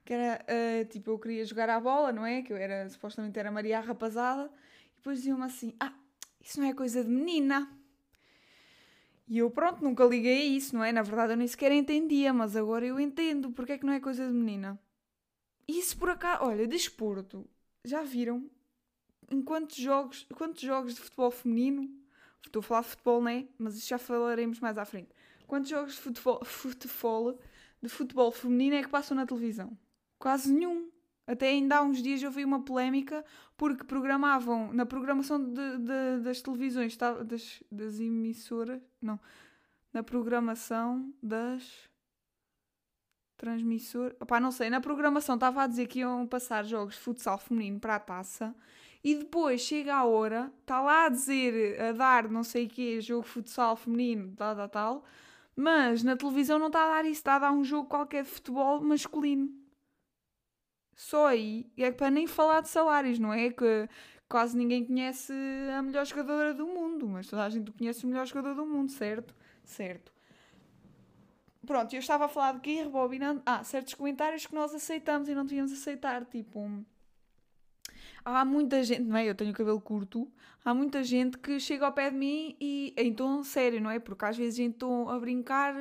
que 0.05 0.15
era 0.15 0.45
uh, 0.45 0.85
tipo, 0.87 1.11
eu 1.11 1.19
queria 1.21 1.45
jogar 1.45 1.71
à 1.71 1.79
bola, 1.79 2.13
não 2.13 2.27
é? 2.27 2.43
Que 2.43 2.53
eu 2.53 2.57
era, 2.57 2.89
supostamente 2.89 3.39
era 3.39 3.51
Maria 3.51 3.79
Rapazada, 3.79 4.51
e 4.93 4.97
depois 4.97 5.19
diziam-me 5.19 5.45
assim: 5.45 5.73
Ah, 5.79 5.95
isso 6.41 6.61
não 6.61 6.67
é 6.67 6.75
coisa 6.75 7.05
de 7.05 7.11
menina. 7.11 7.71
E 9.29 9.39
eu, 9.39 9.49
pronto, 9.51 9.85
nunca 9.85 10.05
liguei 10.05 10.43
a 10.43 10.45
isso, 10.47 10.75
não 10.75 10.83
é? 10.83 10.91
Na 10.91 11.03
verdade, 11.03 11.35
eu 11.35 11.37
nem 11.37 11.47
sequer 11.47 11.71
entendia, 11.71 12.33
mas 12.33 12.57
agora 12.57 12.85
eu 12.85 12.99
entendo 12.99 13.53
porque 13.53 13.73
é 13.73 13.79
que 13.79 13.87
não 13.87 13.93
é 13.93 14.01
coisa 14.01 14.27
de 14.27 14.33
menina. 14.33 14.77
Isso 15.69 15.97
por 15.97 16.11
acaso, 16.11 16.43
olha, 16.43 16.67
desporto, 16.67 17.49
já 17.85 18.03
viram? 18.03 18.51
Em 19.31 19.41
quantos 19.41 19.77
jogos, 19.77 20.27
quantos 20.35 20.61
jogos 20.61 20.97
de 20.97 21.01
futebol 21.01 21.31
feminino? 21.31 21.89
Estou 22.45 22.59
a 22.59 22.63
falar 22.65 22.81
de 22.81 22.89
futebol, 22.89 23.21
não 23.23 23.29
é? 23.29 23.47
Mas 23.57 23.77
isso 23.77 23.89
já 23.89 23.99
falaremos 23.99 24.59
mais 24.59 24.77
à 24.77 24.85
frente. 24.85 25.11
Quantos 25.51 25.69
jogos 25.69 25.95
de 25.95 25.99
futebol, 25.99 26.45
futebol, 26.45 27.41
de 27.83 27.89
futebol 27.89 28.31
feminino 28.31 28.77
é 28.77 28.85
que 28.85 28.89
passam 28.89 29.17
na 29.17 29.27
televisão? 29.27 29.77
Quase 30.17 30.53
nenhum. 30.53 30.89
Até 31.27 31.49
ainda 31.49 31.79
há 31.79 31.83
uns 31.83 32.01
dias 32.01 32.23
eu 32.23 32.31
vi 32.31 32.45
uma 32.45 32.63
polémica 32.63 33.25
porque 33.57 33.83
programavam 33.83 34.73
na 34.73 34.87
programação 34.87 35.43
de, 35.43 35.79
de, 35.79 36.21
das 36.23 36.41
televisões, 36.41 36.97
das, 36.97 37.65
das 37.69 37.99
emissoras, 37.99 38.81
não, 39.03 39.19
na 39.93 40.05
programação 40.05 41.13
das 41.21 41.91
transmissoras, 43.37 44.15
opá, 44.21 44.39
não 44.39 44.53
sei, 44.53 44.71
na 44.71 44.81
programação 44.81 45.35
estava 45.35 45.65
a 45.65 45.67
dizer 45.67 45.89
que 45.89 45.99
iam 45.99 46.29
passar 46.29 46.65
jogos 46.65 46.95
de 46.95 47.01
futsal 47.01 47.39
feminino 47.39 47.81
para 47.81 47.97
a 47.97 48.01
taça 48.01 48.55
e 49.03 49.17
depois 49.17 49.63
chega 49.63 49.97
a 49.97 50.05
hora, 50.05 50.53
está 50.61 50.81
lá 50.81 51.07
a 51.07 51.09
dizer, 51.09 51.81
a 51.81 51.91
dar 51.91 52.29
não 52.29 52.45
sei 52.45 52.67
o 52.67 52.69
quê, 52.69 53.01
jogo 53.01 53.25
de 53.25 53.31
futsal 53.31 53.75
feminino, 53.75 54.33
tal, 54.37 54.55
tal, 54.55 54.69
tal, 54.69 55.05
mas 55.57 56.03
na 56.03 56.17
televisão 56.17 56.59
não 56.59 56.69
está 56.69 56.85
a 56.85 56.95
dar 56.95 57.05
isso, 57.05 57.21
está 57.21 57.37
a 57.37 57.39
dar 57.41 57.53
um 57.53 57.65
jogo 57.65 57.89
qualquer 57.89 58.25
de 58.25 58.31
futebol 58.31 58.81
masculino. 58.81 59.49
Só 60.95 61.29
aí 61.29 61.71
é 61.77 61.91
para 61.91 62.11
nem 62.11 62.27
falar 62.27 62.61
de 62.61 62.69
salários, 62.69 63.19
não 63.19 63.33
é? 63.33 63.51
Que 63.51 63.89
quase 64.29 64.57
ninguém 64.57 64.85
conhece 64.85 65.33
a 65.77 65.83
melhor 65.83 66.05
jogadora 66.05 66.53
do 66.55 66.67
mundo, 66.67 67.09
mas 67.09 67.27
toda 67.27 67.45
a 67.45 67.49
gente 67.49 67.73
conhece 67.73 68.05
o 68.05 68.09
melhor 68.09 68.27
jogador 68.27 68.55
do 68.55 68.67
mundo, 68.67 68.91
certo? 68.91 69.35
Certo. 69.65 70.13
Pronto, 71.67 71.95
eu 71.95 72.01
estava 72.01 72.25
a 72.25 72.29
falar 72.29 72.55
de 72.55 72.61
quê? 72.61 72.83
Rebobinando. 72.83 73.43
Ah, 73.45 73.63
certos 73.63 73.95
comentários 73.95 74.47
que 74.47 74.55
nós 74.55 74.75
aceitamos 74.75 75.29
e 75.29 75.35
não 75.35 75.45
devíamos 75.45 75.73
aceitar. 75.73 76.25
Tipo, 76.25 76.85
há 78.25 78.45
muita 78.45 78.83
gente, 78.83 79.03
não 79.03 79.17
é? 79.17 79.29
Eu 79.29 79.35
tenho 79.35 79.53
cabelo 79.53 79.81
curto. 79.81 80.31
Há 80.65 80.75
muita 80.75 81.03
gente 81.03 81.39
que 81.39 81.59
chega 81.59 81.87
ao 81.87 81.93
pé 81.93 82.11
de 82.11 82.17
mim 82.17 82.57
e 82.61 82.95
em 82.97 83.15
tom 83.15 83.43
sério, 83.43 83.81
não 83.81 83.91
é? 83.91 83.99
Porque 83.99 84.25
às 84.25 84.37
vezes 84.37 84.59
em 84.59 84.71
tom 84.71 85.09
a 85.09 85.19
brincar 85.19 85.75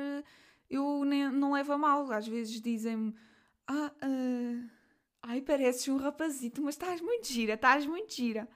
eu 0.68 1.04
nem, 1.04 1.30
não 1.30 1.52
levo 1.52 1.72
a 1.72 1.78
mal. 1.78 2.10
Às 2.12 2.26
vezes 2.26 2.60
dizem-me, 2.60 3.14
ah. 3.66 3.92
Uh 4.02 4.80
Ai, 5.22 5.40
pareces 5.42 5.86
um 5.88 5.96
rapazito, 5.96 6.62
mas 6.62 6.74
estás 6.74 7.00
muito 7.00 7.26
gira, 7.26 7.54
estás 7.54 7.86
muito 7.86 8.12
gira. 8.12 8.48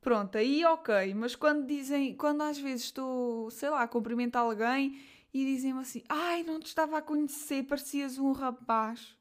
Pronto, 0.00 0.36
aí 0.36 0.64
ok, 0.64 1.14
mas 1.14 1.36
quando 1.36 1.66
dizem, 1.66 2.16
quando 2.16 2.42
às 2.42 2.58
vezes 2.58 2.86
estou, 2.86 3.50
sei 3.50 3.70
lá, 3.70 3.82
a 3.82 3.88
cumprimentar 3.88 4.42
alguém 4.42 5.00
e 5.32 5.44
dizem-me 5.44 5.80
assim: 5.80 6.02
Ai, 6.08 6.42
não 6.42 6.58
te 6.58 6.66
estava 6.66 6.98
a 6.98 7.02
conhecer, 7.02 7.64
parecias 7.64 8.18
um 8.18 8.32
rapaz. 8.32 9.16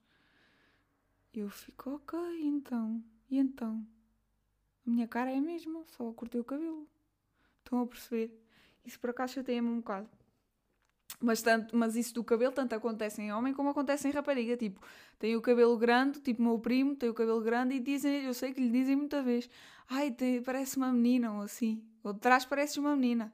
Eu 1.34 1.50
fico, 1.50 1.92
ok, 1.92 2.20
então. 2.42 3.04
E 3.30 3.38
então? 3.38 3.86
Minha 4.90 5.08
cara 5.08 5.32
é 5.32 5.38
a 5.38 5.42
mesma, 5.42 5.84
só 5.86 6.12
cortei 6.14 6.42
o 6.42 6.44
cabelo. 6.44 6.88
Estão 7.60 7.82
a 7.82 7.86
perceber? 7.86 8.36
Isso 8.84 9.00
por 9.00 9.12
acaso 9.12 9.34
chateia-me 9.34 9.68
um 9.68 9.78
bocado. 9.78 10.10
Mas, 11.22 11.42
tanto, 11.44 11.76
mas 11.76 11.96
isso 11.96 12.14
do 12.14 12.24
cabelo 12.24 12.52
tanto 12.52 12.74
acontece 12.74 13.22
em 13.22 13.32
homem 13.32 13.54
como 13.54 13.70
acontece 13.70 14.08
em 14.08 14.12
rapariga. 14.12 14.58
Tipo, 14.58 14.82
tem 15.20 15.36
o 15.36 15.42
cabelo 15.42 15.78
grande, 15.78 16.20
tipo, 16.22 16.42
meu 16.42 16.58
primo 16.58 16.96
tem 16.96 17.08
o 17.08 17.14
cabelo 17.14 17.42
grande 17.42 17.76
e 17.76 17.80
dizem, 17.80 18.26
eu 18.26 18.34
sei 18.34 18.52
que 18.52 18.62
lhe 18.62 18.72
dizem 18.72 18.96
muita 18.96 19.22
vez, 19.22 19.48
ai, 19.88 20.12
tem, 20.12 20.42
parece 20.42 20.78
uma 20.78 20.92
menina 20.92 21.34
ou 21.34 21.42
assim. 21.42 21.84
Ou 22.04 22.12
de 22.12 22.20
trás 22.20 22.46
parece 22.46 22.80
uma 22.80 22.96
menina. 22.96 23.32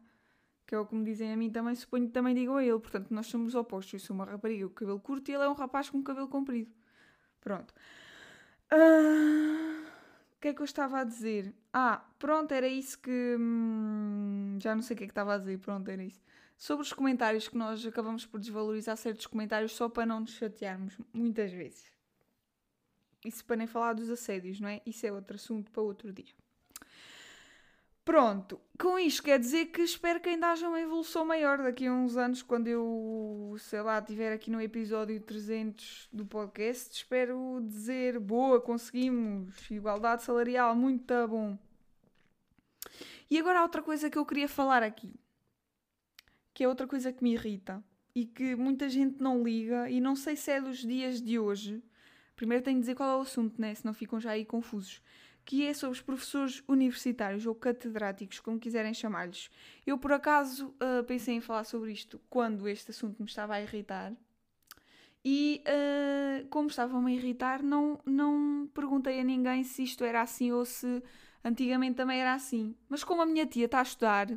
Que 0.67 0.75
é 0.75 0.79
o 0.79 0.85
que 0.85 0.95
me 0.95 1.05
dizem 1.05 1.31
a 1.31 1.38
mim 1.38 1.50
também, 1.51 1.75
suponho 1.75 2.07
que 2.07 2.12
também 2.12 2.35
digam 2.35 2.57
a 2.57 2.63
ele. 2.65 2.79
Portanto, 2.79 3.12
nós 3.12 3.27
somos 3.27 3.55
opostos. 3.55 3.93
Eu 3.93 4.00
sou 4.00 4.15
uma 4.15 4.25
rapariga 4.25 4.67
com 4.67 4.74
cabelo 4.74 5.00
curto 5.00 5.29
e 5.29 5.33
ele 5.33 5.43
é 5.43 5.50
um 5.50 5.53
rapaz 5.53 5.89
com 5.89 6.03
cabelo 6.03 6.27
comprido. 6.27 6.71
Pronto. 7.39 7.74
Uh... 8.74 9.84
O 10.37 10.41
que 10.41 10.49
é 10.49 10.53
que 10.53 10.61
eu 10.61 10.65
estava 10.65 10.99
a 10.99 11.03
dizer? 11.03 11.53
Ah, 11.73 12.05
pronto, 12.19 12.53
era 12.53 12.67
isso 12.67 12.99
que. 12.99 13.35
Hum, 13.39 14.57
já 14.61 14.75
não 14.75 14.81
sei 14.81 14.93
o 14.95 14.97
que 14.97 15.03
é 15.05 15.07
que 15.07 15.11
estava 15.11 15.33
a 15.35 15.37
dizer. 15.37 15.57
Pronto, 15.59 15.89
era 15.89 16.03
isso 16.03 16.21
sobre 16.57 16.83
os 16.83 16.93
comentários 16.93 17.47
que 17.47 17.57
nós 17.57 17.85
acabamos 17.85 18.25
por 18.25 18.39
desvalorizar 18.39 18.95
certos 18.97 19.27
comentários 19.27 19.73
só 19.73 19.89
para 19.89 20.05
não 20.05 20.21
nos 20.21 20.31
chatearmos, 20.31 20.97
muitas 21.13 21.51
vezes. 21.51 21.91
Isso 23.25 23.43
para 23.43 23.57
nem 23.57 23.67
falar 23.67 23.93
dos 23.93 24.09
assédios, 24.09 24.59
não 24.59 24.69
é? 24.69 24.81
Isso 24.85 25.05
é 25.05 25.11
outro 25.11 25.35
assunto 25.35 25.71
para 25.71 25.81
outro 25.81 26.13
dia. 26.13 26.33
Pronto, 28.05 28.62
com 28.79 28.97
isto 29.00 29.24
quer 29.24 29.39
dizer 29.39 29.65
que 29.65 29.81
espero 29.81 30.21
que 30.21 30.29
ainda 30.29 30.51
haja 30.51 30.69
uma 30.69 30.79
evolução 30.79 31.25
maior 31.25 31.57
daqui 31.57 31.88
a 31.88 31.91
uns 31.91 32.15
anos, 32.15 32.41
quando 32.43 32.67
eu, 32.67 33.55
sei 33.59 33.81
lá, 33.81 34.00
estiver 34.00 34.31
aqui 34.31 34.51
no 34.51 34.62
episódio 34.62 35.19
300 35.19 36.07
do 36.13 36.25
podcast. 36.25 36.95
Espero 36.95 37.59
dizer, 37.65 38.19
boa, 38.19 38.62
conseguimos, 38.62 39.69
igualdade 39.71 40.24
salarial, 40.24 40.75
muito 40.75 41.13
bom. 41.27 41.57
E 43.29 43.39
agora 43.39 43.63
outra 43.63 43.81
coisa 43.81 44.09
que 44.09 44.17
eu 44.17 44.25
queria 44.25 44.47
falar 44.47 44.83
aqui 44.83 45.12
que 46.55 46.63
é 46.63 46.67
outra 46.69 46.88
coisa 46.88 47.12
que 47.12 47.21
me 47.21 47.33
irrita 47.33 47.83
e 48.15 48.25
que 48.25 48.55
muita 48.55 48.88
gente 48.88 49.21
não 49.21 49.43
liga 49.43 49.89
e 49.89 50.00
não 50.00 50.15
sei 50.15 50.38
se 50.38 50.50
é 50.50 50.62
dos 50.62 50.77
dias 50.79 51.21
de 51.21 51.38
hoje. 51.38 51.83
Primeiro 52.33 52.63
tenho 52.63 52.77
de 52.77 52.79
dizer 52.79 52.95
qual 52.95 53.09
é 53.09 53.17
o 53.17 53.21
assunto, 53.21 53.59
né? 53.59 53.75
Senão 53.75 53.93
ficam 53.93 54.21
já 54.21 54.31
aí 54.31 54.45
confusos. 54.45 55.01
Que 55.45 55.67
é 55.67 55.73
sobre 55.73 55.93
os 55.93 56.01
professores 56.01 56.63
universitários 56.67 57.45
ou 57.45 57.53
catedráticos, 57.53 58.39
como 58.39 58.59
quiserem 58.59 58.93
chamar-lhes. 58.93 59.49
Eu, 59.85 59.97
por 59.97 60.11
acaso, 60.11 60.73
uh, 60.81 61.03
pensei 61.05 61.35
em 61.35 61.41
falar 61.41 61.63
sobre 61.63 61.91
isto 61.91 62.19
quando 62.29 62.67
este 62.67 62.91
assunto 62.91 63.19
me 63.19 63.29
estava 63.29 63.53
a 63.53 63.61
irritar. 63.61 64.11
E 65.23 65.63
uh, 65.67 66.47
como 66.49 66.67
estavam-me 66.67 67.13
a 67.13 67.15
irritar, 67.15 67.63
não, 67.63 67.99
não 68.05 68.69
perguntei 68.73 69.19
a 69.19 69.23
ninguém 69.23 69.63
se 69.63 69.83
isto 69.83 70.03
era 70.03 70.21
assim 70.21 70.51
ou 70.51 70.65
se 70.65 71.01
antigamente 71.43 71.95
também 71.95 72.19
era 72.19 72.33
assim. 72.33 72.75
Mas 72.89 73.03
como 73.03 73.21
a 73.21 73.25
minha 73.25 73.45
tia 73.45 73.65
está 73.65 73.79
a 73.79 73.83
estudar 73.83 74.27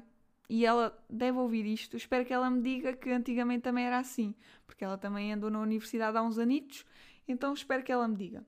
e 0.48 0.64
ela 0.64 0.98
deve 1.08 1.38
ouvir 1.38 1.66
isto, 1.66 1.96
espero 1.96 2.24
que 2.24 2.32
ela 2.32 2.50
me 2.50 2.62
diga 2.62 2.94
que 2.94 3.10
antigamente 3.10 3.62
também 3.62 3.84
era 3.84 3.98
assim, 3.98 4.34
porque 4.66 4.82
ela 4.84 4.96
também 4.96 5.32
andou 5.32 5.50
na 5.50 5.60
universidade 5.60 6.16
há 6.16 6.22
uns 6.22 6.38
anitos, 6.38 6.86
então 7.26 7.52
espero 7.52 7.82
que 7.82 7.92
ela 7.92 8.08
me 8.08 8.16
diga. 8.16 8.46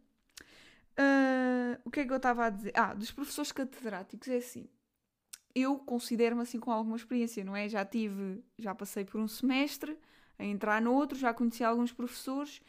Uh, 1.00 1.80
o 1.83 1.90
que 1.90 2.00
é 2.00 2.04
que 2.04 2.12
eu 2.12 2.19
estava 2.19 2.45
a 2.45 2.50
dizer? 2.50 2.73
Ah, 2.75 2.92
dos 2.92 3.11
professores 3.11 3.52
catedráticos 3.52 4.28
é 4.28 4.37
assim. 4.37 4.69
Eu 5.54 5.78
considero-me 5.78 6.42
assim 6.42 6.61
com 6.61 6.71
alguma 6.71 6.97
experiência, 6.97 7.42
não 7.42 7.57
é? 7.57 7.69
Já 7.69 7.85
tive, 7.85 8.45
já 8.59 8.75
passei 8.75 9.04
por 9.04 9.19
um 9.19 9.26
semestre 9.26 9.97
a 10.38 10.45
entrar 10.45 10.83
no 10.83 10.92
outro, 10.92 11.19
já 11.19 11.33
conheci 11.33 11.64
alguns 11.64 11.92
professores 11.92 12.61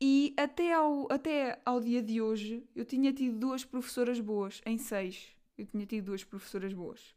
e 0.00 0.34
até 0.36 0.72
ao, 0.72 1.10
até 1.12 1.60
ao 1.64 1.78
dia 1.78 2.02
de 2.02 2.20
hoje 2.20 2.66
eu 2.74 2.84
tinha 2.84 3.12
tido 3.12 3.38
duas 3.38 3.64
professoras 3.64 4.18
boas, 4.18 4.62
em 4.64 4.78
seis. 4.78 5.34
Eu 5.56 5.66
tinha 5.66 5.86
tido 5.86 6.06
duas 6.06 6.24
professoras 6.24 6.72
boas. 6.72 7.14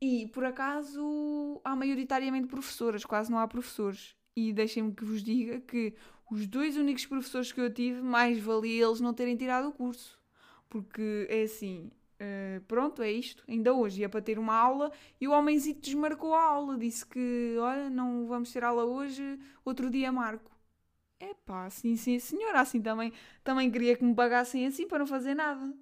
E 0.00 0.26
por 0.28 0.44
acaso 0.44 1.60
há 1.64 1.74
maioritariamente 1.74 2.48
professoras, 2.48 3.04
quase 3.04 3.30
não 3.30 3.38
há 3.38 3.46
professores. 3.48 4.16
E 4.36 4.52
deixem-me 4.52 4.92
que 4.92 5.04
vos 5.04 5.22
diga 5.22 5.60
que 5.60 5.94
os 6.30 6.46
dois 6.46 6.76
únicos 6.76 7.06
professores 7.06 7.52
que 7.52 7.60
eu 7.60 7.72
tive, 7.72 8.00
mais 8.00 8.38
valia 8.38 8.84
eles 8.84 9.00
não 9.00 9.14
terem 9.14 9.36
tirado 9.36 9.68
o 9.68 9.72
curso. 9.72 10.18
Porque 10.68 11.26
é 11.30 11.42
assim, 11.42 11.90
uh, 12.20 12.60
pronto, 12.66 13.02
é 13.02 13.12
isto. 13.12 13.44
Ainda 13.48 13.72
hoje 13.72 14.00
ia 14.00 14.08
para 14.08 14.22
ter 14.22 14.38
uma 14.38 14.54
aula 14.54 14.90
e 15.20 15.28
o 15.28 15.32
homenzito 15.32 15.80
desmarcou 15.80 16.34
a 16.34 16.42
aula. 16.42 16.76
Disse 16.76 17.06
que, 17.06 17.56
olha, 17.60 17.88
não 17.90 18.26
vamos 18.26 18.52
ter 18.52 18.64
aula 18.64 18.84
hoje, 18.84 19.38
outro 19.64 19.90
dia 19.90 20.10
marco. 20.10 20.50
É 21.20 21.32
pá, 21.46 21.70
sim, 21.70 21.96
sim, 21.96 22.18
senhora, 22.18 22.60
assim 22.60 22.82
também, 22.82 23.12
também 23.44 23.70
queria 23.70 23.96
que 23.96 24.04
me 24.04 24.14
pagassem 24.14 24.66
assim 24.66 24.88
para 24.88 24.98
não 24.98 25.06
fazer 25.06 25.34
nada. 25.34 25.72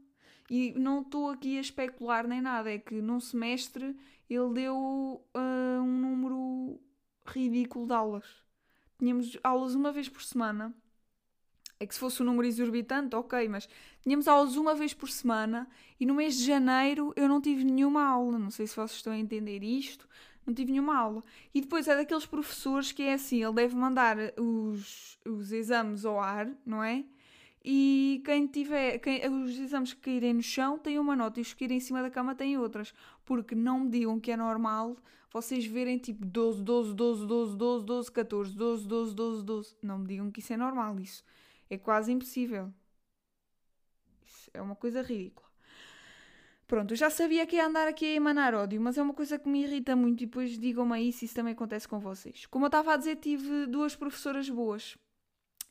E 0.51 0.73
não 0.75 1.01
estou 1.01 1.31
aqui 1.31 1.57
a 1.57 1.61
especular 1.61 2.27
nem 2.29 2.41
nada, 2.43 2.71
é 2.71 2.79
que 2.79 3.01
num 3.01 3.19
semestre 3.19 3.97
ele 4.29 4.53
deu 4.53 4.77
uh, 4.77 5.81
um 5.83 5.99
número 5.99 6.81
ridículo 7.27 7.87
de 7.87 7.93
aulas 7.95 8.42
tínhamos 9.03 9.37
aulas 9.43 9.75
uma 9.75 9.91
vez 9.91 10.09
por 10.09 10.23
semana. 10.23 10.73
É 11.81 11.87
que 11.87 11.93
se 11.93 11.99
fosse 11.99 12.23
um 12.23 12.27
número 12.27 12.47
exorbitante, 12.47 13.17
ok, 13.17 13.49
mas 13.49 13.69
tínhamos 14.01 14.29
aulas 14.29 14.55
uma 14.55 14.77
vez 14.77 14.95
por 14.95 15.11
semana 15.11 15.69
e 15.99 16.07
no 16.07 16.15
mês 16.15 16.39
de 16.39 16.45
janeiro 16.45 17.13
eu 17.17 17.29
não 17.29 17.41
tive 17.41 17.65
nenhuma 17.65 18.05
aula. 18.05 18.39
Não 18.39 18.53
sei 18.53 18.69
se 18.69 18.77
vocês 18.77 18.93
estão 18.93 19.13
a 19.13 19.19
entender 19.19 19.65
isto, 19.65 20.09
não 20.47 20.55
tive 20.55 20.71
nenhuma 20.71 20.97
aula. 20.97 21.25
E 21.53 21.61
depois 21.61 21.89
é 21.89 21.97
daqueles 21.97 22.25
professores 22.25 22.93
que 22.93 23.03
é 23.03 23.15
assim: 23.15 23.43
ele 23.43 23.55
deve 23.55 23.75
mandar 23.75 24.17
os, 24.39 25.19
os 25.27 25.51
exames 25.51 26.05
ao 26.05 26.21
ar, 26.21 26.49
não 26.65 26.85
é? 26.85 27.05
E 27.65 28.23
quem 28.25 28.47
tiver, 28.47 28.99
quem, 29.01 29.29
os 29.29 29.59
exames 29.59 29.93
que 29.93 30.01
caírem 30.01 30.35
no 30.35 30.43
chão 30.43 30.79
têm 30.79 31.01
uma 31.01 31.17
nota 31.17 31.41
e 31.41 31.43
os 31.43 31.53
que 31.53 31.59
caírem 31.61 31.79
em 31.79 31.81
cima 31.81 32.03
da 32.03 32.11
cama 32.11 32.37
têm 32.37 32.57
outras. 32.57 32.95
Porque 33.25 33.57
não 33.57 33.81
me 33.81 33.91
digam 33.91 34.21
que 34.21 34.31
é 34.31 34.37
normal 34.37 34.97
vocês 35.33 35.65
verem 35.65 35.99
tipo 35.99 36.25
12, 36.25 36.62
12, 36.62 36.95
12, 36.95 37.27
12, 37.27 37.57
12, 37.57 37.87
12, 37.87 38.12
14, 38.12 38.57
12, 38.57 38.87
12, 38.87 39.15
12, 39.15 39.45
12. 39.45 39.77
Não 39.83 39.99
me 39.99 40.07
digam 40.07 40.31
que 40.31 40.41
isso 40.41 40.53
é 40.53 40.57
normal, 40.57 41.01
isso 41.01 41.25
é 41.71 41.79
quase 41.79 42.12
impossível. 42.12 42.73
Isso 44.27 44.51
é 44.53 44.61
uma 44.61 44.77
coisa 44.77 45.03
ridícula. 45.03 45.51
Pronto, 46.67 46.93
eu 46.93 46.97
já 46.97 47.11
sabia 47.11 47.47
que 47.47 47.57
ia 47.57 47.67
andar 47.67 47.87
aqui 47.87 48.07
a 48.07 48.15
emanar 48.15 48.55
ódio, 48.55 48.81
mas 48.81 48.97
é 48.97 49.03
uma 49.03 49.12
coisa 49.12 49.39
que 49.39 49.49
me 49.49 49.62
irrita 49.62 49.95
muito 49.95 50.23
e 50.23 50.27
depois 50.27 50.59
digam-me 50.59 50.95
aí 50.95 51.12
se 51.12 51.27
isso 51.27 51.35
também 51.35 51.53
acontece 51.53 51.87
com 51.87 51.99
vocês. 51.99 52.47
Como 52.47 52.65
eu 52.65 52.69
estava 52.69 52.95
a 52.95 52.97
dizer, 52.97 53.17
tive 53.17 53.67
duas 53.67 53.95
professoras 53.95 54.49
boas. 54.49 54.97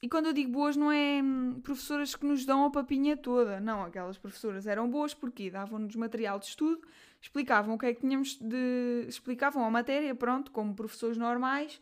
E 0.02 0.10
quando 0.10 0.26
eu 0.26 0.34
digo 0.34 0.52
boas, 0.52 0.76
não 0.76 0.92
é 0.92 1.22
hum, 1.22 1.62
professoras 1.62 2.16
que 2.16 2.26
nos 2.26 2.44
dão 2.44 2.66
a 2.66 2.72
papinha 2.72 3.16
toda. 3.16 3.60
Não, 3.60 3.84
aquelas 3.84 4.18
professoras 4.18 4.66
eram 4.66 4.90
boas 4.90 5.14
porque 5.14 5.52
davam-nos 5.52 5.96
material 5.96 6.40
de 6.40 6.48
estudo 6.48 6.82
explicavam 7.22 7.76
o 7.76 7.78
que 7.78 7.86
é 7.86 7.94
que 7.94 8.02
tínhamos 8.02 8.38
de. 8.38 9.06
explicavam 9.08 9.64
a 9.64 9.70
matéria, 9.70 10.16
pronto, 10.16 10.52
como 10.52 10.76
professores 10.76 11.18
normais, 11.18 11.80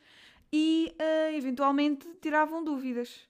e 0.52 0.94
uh, 1.00 1.36
eventualmente 1.36 2.08
tiravam 2.22 2.64
dúvidas. 2.64 3.28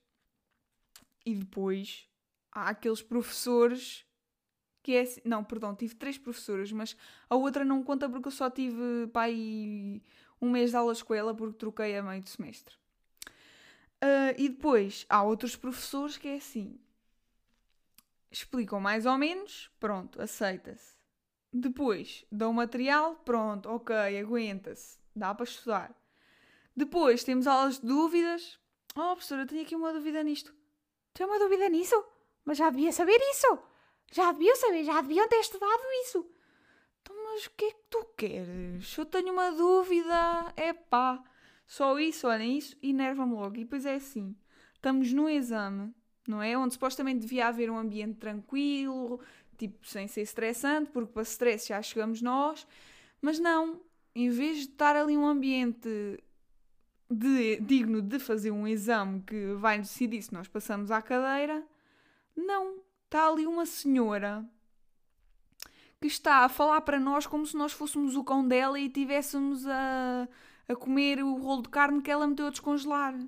E 1.24 1.34
depois 1.34 2.08
há 2.50 2.70
aqueles 2.70 3.00
professores 3.00 4.04
que 4.82 4.96
é. 4.96 5.04
Não, 5.24 5.44
perdão, 5.44 5.74
tive 5.74 5.94
três 5.94 6.18
professoras, 6.18 6.72
mas 6.72 6.96
a 7.28 7.36
outra 7.36 7.64
não 7.64 7.82
conta 7.82 8.08
porque 8.08 8.28
eu 8.28 8.32
só 8.32 8.50
tive 8.50 9.06
pai 9.12 10.02
um 10.40 10.50
mês 10.50 10.70
de 10.70 10.76
aulas 10.76 11.02
com 11.02 11.14
ela 11.14 11.34
porque 11.34 11.58
troquei 11.58 11.96
a 11.96 12.02
meio 12.02 12.22
do 12.22 12.28
semestre. 12.28 12.79
Uh, 14.02 14.34
e 14.38 14.48
depois 14.48 15.04
há 15.08 15.22
outros 15.22 15.56
professores 15.56 16.16
que 16.16 16.28
é 16.28 16.36
assim. 16.36 16.78
Explicam 18.30 18.80
mais 18.80 19.04
ou 19.04 19.18
menos, 19.18 19.70
pronto, 19.78 20.20
aceita-se. 20.22 20.94
Depois, 21.52 22.24
dão 22.30 22.52
material, 22.52 23.16
pronto, 23.16 23.68
ok, 23.68 23.94
aguenta-se, 24.18 24.98
dá 25.14 25.34
para 25.34 25.44
estudar. 25.44 25.94
Depois 26.74 27.24
temos 27.24 27.46
aulas 27.46 27.78
de 27.80 27.86
dúvidas. 27.86 28.58
Oh, 28.96 29.12
professora, 29.12 29.46
tenho 29.46 29.62
aqui 29.62 29.74
uma 29.74 29.92
dúvida 29.92 30.22
nisto. 30.22 30.54
Tem 31.12 31.26
uma 31.26 31.38
dúvida 31.38 31.68
nisso? 31.68 32.02
Mas 32.44 32.56
já 32.56 32.70
devia 32.70 32.92
saber 32.92 33.18
isso! 33.32 33.58
Já 34.12 34.32
deviam 34.32 34.56
saber, 34.56 34.84
já 34.84 35.00
deviam 35.00 35.28
ter 35.28 35.40
estudado 35.40 35.82
isso! 36.04 36.26
Então, 37.02 37.16
mas 37.24 37.46
o 37.46 37.50
que 37.50 37.64
é 37.64 37.70
que 37.72 37.84
tu 37.90 38.04
queres? 38.16 38.96
Eu 38.96 39.06
tenho 39.06 39.32
uma 39.32 39.50
dúvida, 39.50 40.52
é 40.56 40.72
pá. 40.72 41.22
Só 41.70 42.00
isso, 42.00 42.26
olhem, 42.26 42.58
isso 42.58 42.76
enerva-me 42.82 43.32
logo. 43.32 43.54
E 43.54 43.60
depois 43.60 43.86
é 43.86 43.94
assim: 43.94 44.34
estamos 44.74 45.12
no 45.12 45.28
exame, 45.28 45.94
não 46.26 46.42
é? 46.42 46.58
Onde 46.58 46.74
supostamente 46.74 47.20
devia 47.20 47.46
haver 47.46 47.70
um 47.70 47.78
ambiente 47.78 48.16
tranquilo, 48.16 49.20
tipo, 49.56 49.86
sem 49.86 50.08
ser 50.08 50.22
estressante, 50.22 50.90
porque 50.90 51.12
para 51.12 51.22
stress 51.22 51.68
já 51.68 51.80
chegamos 51.80 52.20
nós, 52.20 52.66
mas 53.22 53.38
não, 53.38 53.80
em 54.16 54.30
vez 54.30 54.56
de 54.56 54.64
estar 54.64 54.96
ali 54.96 55.16
um 55.16 55.24
ambiente 55.24 55.88
de, 57.08 57.60
digno 57.60 58.02
de 58.02 58.18
fazer 58.18 58.50
um 58.50 58.66
exame 58.66 59.22
que 59.22 59.54
vai 59.54 59.78
decidir 59.78 60.20
se 60.22 60.34
nós 60.34 60.48
passamos 60.48 60.90
à 60.90 61.00
cadeira, 61.00 61.64
não, 62.34 62.80
está 63.04 63.28
ali 63.28 63.46
uma 63.46 63.64
senhora 63.64 64.44
que 66.00 66.08
está 66.08 66.38
a 66.38 66.48
falar 66.48 66.80
para 66.80 66.98
nós 66.98 67.28
como 67.28 67.46
se 67.46 67.56
nós 67.56 67.70
fôssemos 67.70 68.16
o 68.16 68.24
cão 68.24 68.44
dela 68.48 68.76
e 68.76 68.86
estivéssemos 68.86 69.64
a, 69.68 70.26
a 70.70 70.76
comer 70.76 71.22
o 71.22 71.34
rolo 71.34 71.62
de 71.62 71.68
carne 71.68 72.00
que 72.00 72.10
ela 72.10 72.26
meteu 72.28 72.46
a 72.46 72.50
descongelar. 72.50 73.18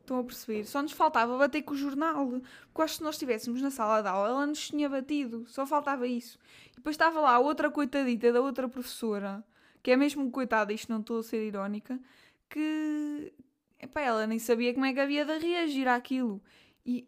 Estão 0.00 0.18
a 0.18 0.24
perceber? 0.24 0.64
Só 0.64 0.82
nos 0.82 0.90
faltava 0.90 1.38
bater 1.38 1.62
com 1.62 1.74
o 1.74 1.76
jornal. 1.76 2.26
Porque 2.26 2.82
acho 2.82 2.94
que 2.94 2.98
se 2.98 3.04
nós 3.04 3.14
estivéssemos 3.14 3.62
na 3.62 3.70
sala 3.70 4.02
de 4.02 4.08
aula, 4.08 4.28
ela 4.28 4.46
nos 4.46 4.68
tinha 4.68 4.88
batido. 4.88 5.46
Só 5.46 5.64
faltava 5.64 6.08
isso. 6.08 6.38
E 6.72 6.76
depois 6.76 6.94
estava 6.94 7.20
lá 7.20 7.38
outra 7.38 7.70
coitadita 7.70 8.32
da 8.32 8.40
outra 8.40 8.68
professora, 8.68 9.44
que 9.80 9.92
é 9.92 9.96
mesmo 9.96 10.28
coitada, 10.32 10.72
isto 10.72 10.90
não 10.90 11.00
estou 11.00 11.20
a 11.20 11.22
ser 11.22 11.46
irónica, 11.46 12.00
que. 12.48 13.32
Epá, 13.78 14.00
ela 14.00 14.26
nem 14.26 14.38
sabia 14.38 14.74
como 14.74 14.84
é 14.84 14.92
que 14.92 15.00
havia 15.00 15.24
de 15.24 15.38
reagir 15.38 15.86
àquilo. 15.86 16.42
E. 16.84 17.06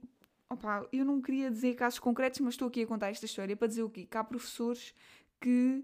Opa, 0.48 0.86
eu 0.92 1.04
não 1.04 1.20
queria 1.20 1.50
dizer 1.50 1.74
casos 1.74 1.98
concretos, 1.98 2.38
mas 2.40 2.54
estou 2.54 2.68
aqui 2.68 2.82
a 2.82 2.86
contar 2.86 3.08
esta 3.08 3.26
história 3.26 3.56
para 3.56 3.66
dizer 3.66 3.82
o 3.82 3.90
quê? 3.90 4.06
Que 4.08 4.16
há 4.16 4.22
professores 4.22 4.94
que 5.40 5.82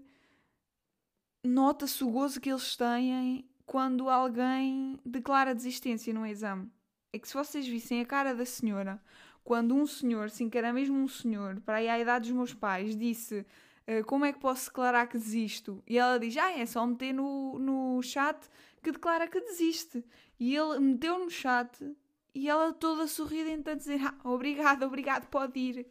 nota-se 1.43 2.03
o 2.03 2.09
gozo 2.09 2.39
que 2.39 2.49
eles 2.49 2.75
têm 2.75 3.48
quando 3.69 4.09
alguém 4.09 4.99
declara 5.05 5.53
desistência 5.53 6.11
no 6.11 6.25
exame 6.25 6.71
é 7.13 7.19
que 7.19 7.27
se 7.27 7.35
vocês 7.35 7.67
vissem 7.67 8.01
a 8.01 8.05
cara 8.05 8.33
da 8.33 8.43
senhora, 8.43 8.99
quando 9.43 9.75
um 9.75 9.85
senhor, 9.85 10.31
sim 10.31 10.49
que 10.49 10.57
era 10.57 10.73
mesmo 10.73 10.97
um 10.97 11.07
senhor, 11.07 11.61
para 11.61 11.75
aí 11.75 11.87
à 11.87 11.99
idade 11.99 12.29
dos 12.29 12.35
meus 12.35 12.51
pais, 12.51 12.97
disse 12.97 13.45
uh, 13.87 14.03
como 14.07 14.25
é 14.25 14.33
que 14.33 14.39
posso 14.39 14.65
declarar 14.69 15.05
que 15.05 15.19
desisto? 15.19 15.83
E 15.85 15.99
ela 15.99 16.17
diz, 16.17 16.35
ah, 16.37 16.51
é 16.51 16.65
só 16.65 16.83
meter 16.83 17.13
no, 17.13 17.59
no 17.59 18.01
chat 18.01 18.39
que 18.81 18.91
declara 18.91 19.27
que 19.27 19.39
desiste. 19.39 20.03
E 20.39 20.55
ele 20.55 20.79
meteu 20.79 21.19
no 21.19 21.29
chat 21.29 21.95
e 22.33 22.49
ela 22.49 22.73
toda 22.73 23.05
sorridente 23.05 23.69
a 23.69 23.75
dizer, 23.75 24.01
ah, 24.03 24.15
obrigado, 24.23 24.81
obrigado, 24.81 25.27
pode 25.27 25.59
ir. 25.59 25.87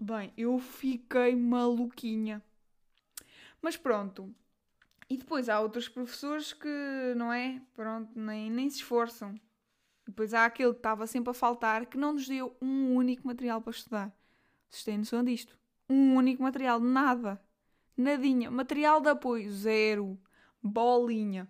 Bem, 0.00 0.32
eu 0.38 0.58
fiquei 0.58 1.36
maluquinha. 1.36 2.42
Mas 3.60 3.76
pronto. 3.76 4.34
E 5.10 5.16
depois 5.16 5.48
há 5.48 5.60
outros 5.60 5.88
professores 5.88 6.52
que, 6.52 7.14
não 7.16 7.32
é? 7.32 7.62
Pronto, 7.74 8.10
nem, 8.14 8.50
nem 8.50 8.68
se 8.68 8.76
esforçam. 8.76 9.34
Depois 10.06 10.34
há 10.34 10.44
aquele 10.44 10.72
que 10.72 10.78
estava 10.78 11.06
sempre 11.06 11.30
a 11.30 11.34
faltar 11.34 11.86
que 11.86 11.96
não 11.96 12.12
nos 12.12 12.26
deu 12.26 12.56
um 12.60 12.94
único 12.94 13.26
material 13.26 13.60
para 13.60 13.70
estudar. 13.70 14.12
Vocês 14.68 14.84
têm 14.84 14.98
noção 14.98 15.24
disto? 15.24 15.58
Um 15.88 16.14
único 16.14 16.42
material, 16.42 16.78
nada. 16.78 17.40
Nadinha. 17.96 18.50
Material 18.50 19.00
de 19.00 19.08
apoio, 19.08 19.50
zero. 19.50 20.18
Bolinha. 20.62 21.48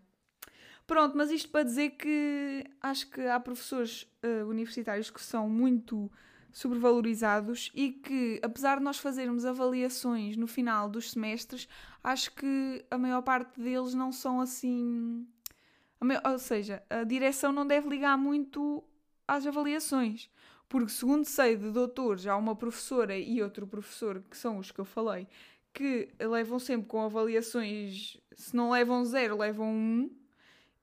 Pronto, 0.86 1.16
mas 1.16 1.30
isto 1.30 1.50
para 1.50 1.64
dizer 1.64 1.90
que 1.90 2.64
acho 2.80 3.10
que 3.10 3.20
há 3.22 3.38
professores 3.38 4.02
uh, 4.24 4.48
universitários 4.48 5.10
que 5.10 5.20
são 5.20 5.48
muito 5.48 6.10
sobrevalorizados 6.58 7.70
e 7.72 7.92
que, 7.92 8.40
apesar 8.42 8.78
de 8.78 8.82
nós 8.82 8.98
fazermos 8.98 9.44
avaliações 9.44 10.36
no 10.36 10.48
final 10.48 10.88
dos 10.88 11.12
semestres, 11.12 11.68
acho 12.02 12.34
que 12.34 12.84
a 12.90 12.98
maior 12.98 13.22
parte 13.22 13.60
deles 13.60 13.94
não 13.94 14.10
são 14.10 14.40
assim 14.40 15.24
ou 16.24 16.38
seja, 16.38 16.82
a 16.88 17.04
direção 17.04 17.52
não 17.52 17.66
deve 17.66 17.88
ligar 17.88 18.16
muito 18.16 18.84
às 19.26 19.46
avaliações. 19.46 20.30
Porque, 20.68 20.90
segundo 20.90 21.24
sei 21.24 21.56
de 21.56 21.70
doutores, 21.70 22.26
há 22.26 22.36
uma 22.36 22.54
professora 22.54 23.16
e 23.16 23.42
outro 23.42 23.66
professor, 23.66 24.22
que 24.28 24.36
são 24.36 24.58
os 24.58 24.70
que 24.70 24.80
eu 24.80 24.84
falei, 24.84 25.26
que 25.72 26.08
levam 26.20 26.58
sempre 26.58 26.86
com 26.88 27.02
avaliações, 27.02 28.16
se 28.36 28.54
não 28.54 28.70
levam 28.70 29.04
zero, 29.04 29.38
levam 29.38 29.66
um, 29.66 30.10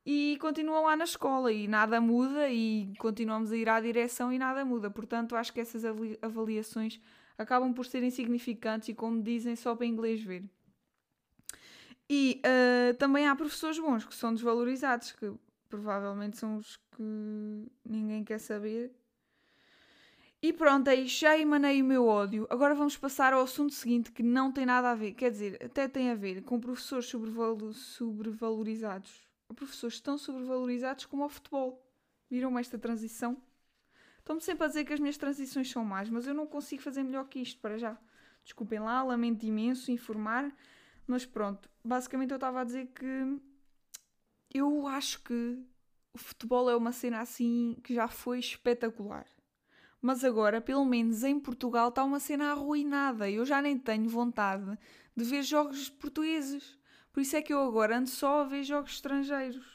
e 0.05 0.37
continuam 0.39 0.83
lá 0.83 0.95
na 0.95 1.05
escola 1.05 1.51
e 1.51 1.67
nada 1.67 1.99
muda 1.99 2.47
e 2.49 2.93
continuamos 2.99 3.51
a 3.51 3.57
ir 3.57 3.67
à 3.67 3.79
direção 3.79 4.31
e 4.31 4.37
nada 4.37 4.63
muda. 4.63 4.91
Portanto, 4.91 5.35
acho 5.35 5.51
que 5.51 5.59
essas 5.59 5.83
avaliações 6.21 7.01
acabam 7.37 7.73
por 7.73 7.85
ser 7.85 8.03
insignificantes 8.03 8.89
e, 8.89 8.93
como 8.93 9.23
dizem, 9.23 9.55
só 9.55 9.75
para 9.75 9.87
inglês 9.87 10.21
ver. 10.21 10.43
E 12.07 12.39
uh, 12.45 12.93
também 12.95 13.27
há 13.27 13.35
professores 13.35 13.79
bons 13.79 14.05
que 14.05 14.13
são 14.13 14.31
desvalorizados, 14.31 15.11
que 15.11 15.33
provavelmente 15.67 16.37
são 16.37 16.57
os 16.57 16.77
que 16.95 17.01
ninguém 17.83 18.23
quer 18.23 18.39
saber. 18.39 18.91
E 20.39 20.53
pronto, 20.53 20.87
aí 20.87 21.07
já 21.07 21.35
emanei 21.35 21.81
o 21.81 21.85
meu 21.85 22.05
ódio. 22.05 22.45
Agora 22.51 22.75
vamos 22.75 22.95
passar 22.95 23.33
ao 23.33 23.41
assunto 23.41 23.73
seguinte 23.73 24.11
que 24.11 24.21
não 24.21 24.51
tem 24.51 24.67
nada 24.67 24.91
a 24.91 24.95
ver, 24.95 25.13
quer 25.13 25.31
dizer, 25.31 25.57
até 25.65 25.87
tem 25.87 26.11
a 26.11 26.15
ver 26.15 26.43
com 26.43 26.59
professores 26.59 27.07
sobrevalorizados. 27.07 29.24
Professores 29.53 29.99
tão 29.99 30.17
sobrevalorizados 30.17 31.05
como 31.05 31.23
ao 31.23 31.29
futebol. 31.29 31.86
Viram 32.29 32.58
esta 32.58 32.77
transição? 32.77 33.41
Estão-me 34.19 34.41
sempre 34.41 34.65
a 34.65 34.67
dizer 34.67 34.86
que 34.86 34.93
as 34.93 34.99
minhas 34.99 35.17
transições 35.17 35.69
são 35.69 35.86
más, 35.86 36.10
mas 36.10 36.25
eu 36.25 36.34
não 36.34 36.47
consigo 36.47 36.81
fazer 36.81 37.03
melhor 37.03 37.27
que 37.27 37.39
isto 37.39 37.60
para 37.60 37.77
já. 37.77 37.97
Desculpem 38.43 38.79
lá, 38.79 39.03
lamento 39.03 39.45
imenso 39.45 39.91
informar, 39.91 40.51
mas 41.05 41.25
pronto. 41.25 41.69
Basicamente 41.84 42.31
eu 42.31 42.36
estava 42.36 42.62
a 42.62 42.63
dizer 42.63 42.88
que 42.88 43.39
eu 44.53 44.88
acho 44.88 45.21
que 45.21 45.60
o 46.13 46.17
futebol 46.17 46.69
é 46.69 46.75
uma 46.75 46.91
cena 46.91 47.19
assim 47.19 47.77
que 47.84 47.93
já 47.93 48.08
foi 48.08 48.39
espetacular. 48.39 49.25
Mas 50.01 50.23
agora, 50.23 50.62
pelo 50.62 50.86
menos 50.86 51.23
em 51.23 51.39
Portugal, 51.39 51.89
está 51.89 52.03
uma 52.03 52.19
cena 52.19 52.51
arruinada. 52.51 53.29
Eu 53.29 53.43
já 53.45 53.62
nem 53.62 53.77
tenho 53.77 54.08
vontade 54.08 54.77
de 55.15 55.23
ver 55.23 55.43
jogos 55.43 55.89
portugueses. 55.89 56.77
Por 57.15 57.21
isso 57.21 57.38
é 57.38 57.41
que 57.41 57.54
eu 57.54 57.65
agora 57.65 57.97
ando 57.97 58.10
só 58.10 58.41
a 58.41 58.43
ver 58.43 58.62
jogos 58.63 58.91
estrangeiros. 58.91 59.65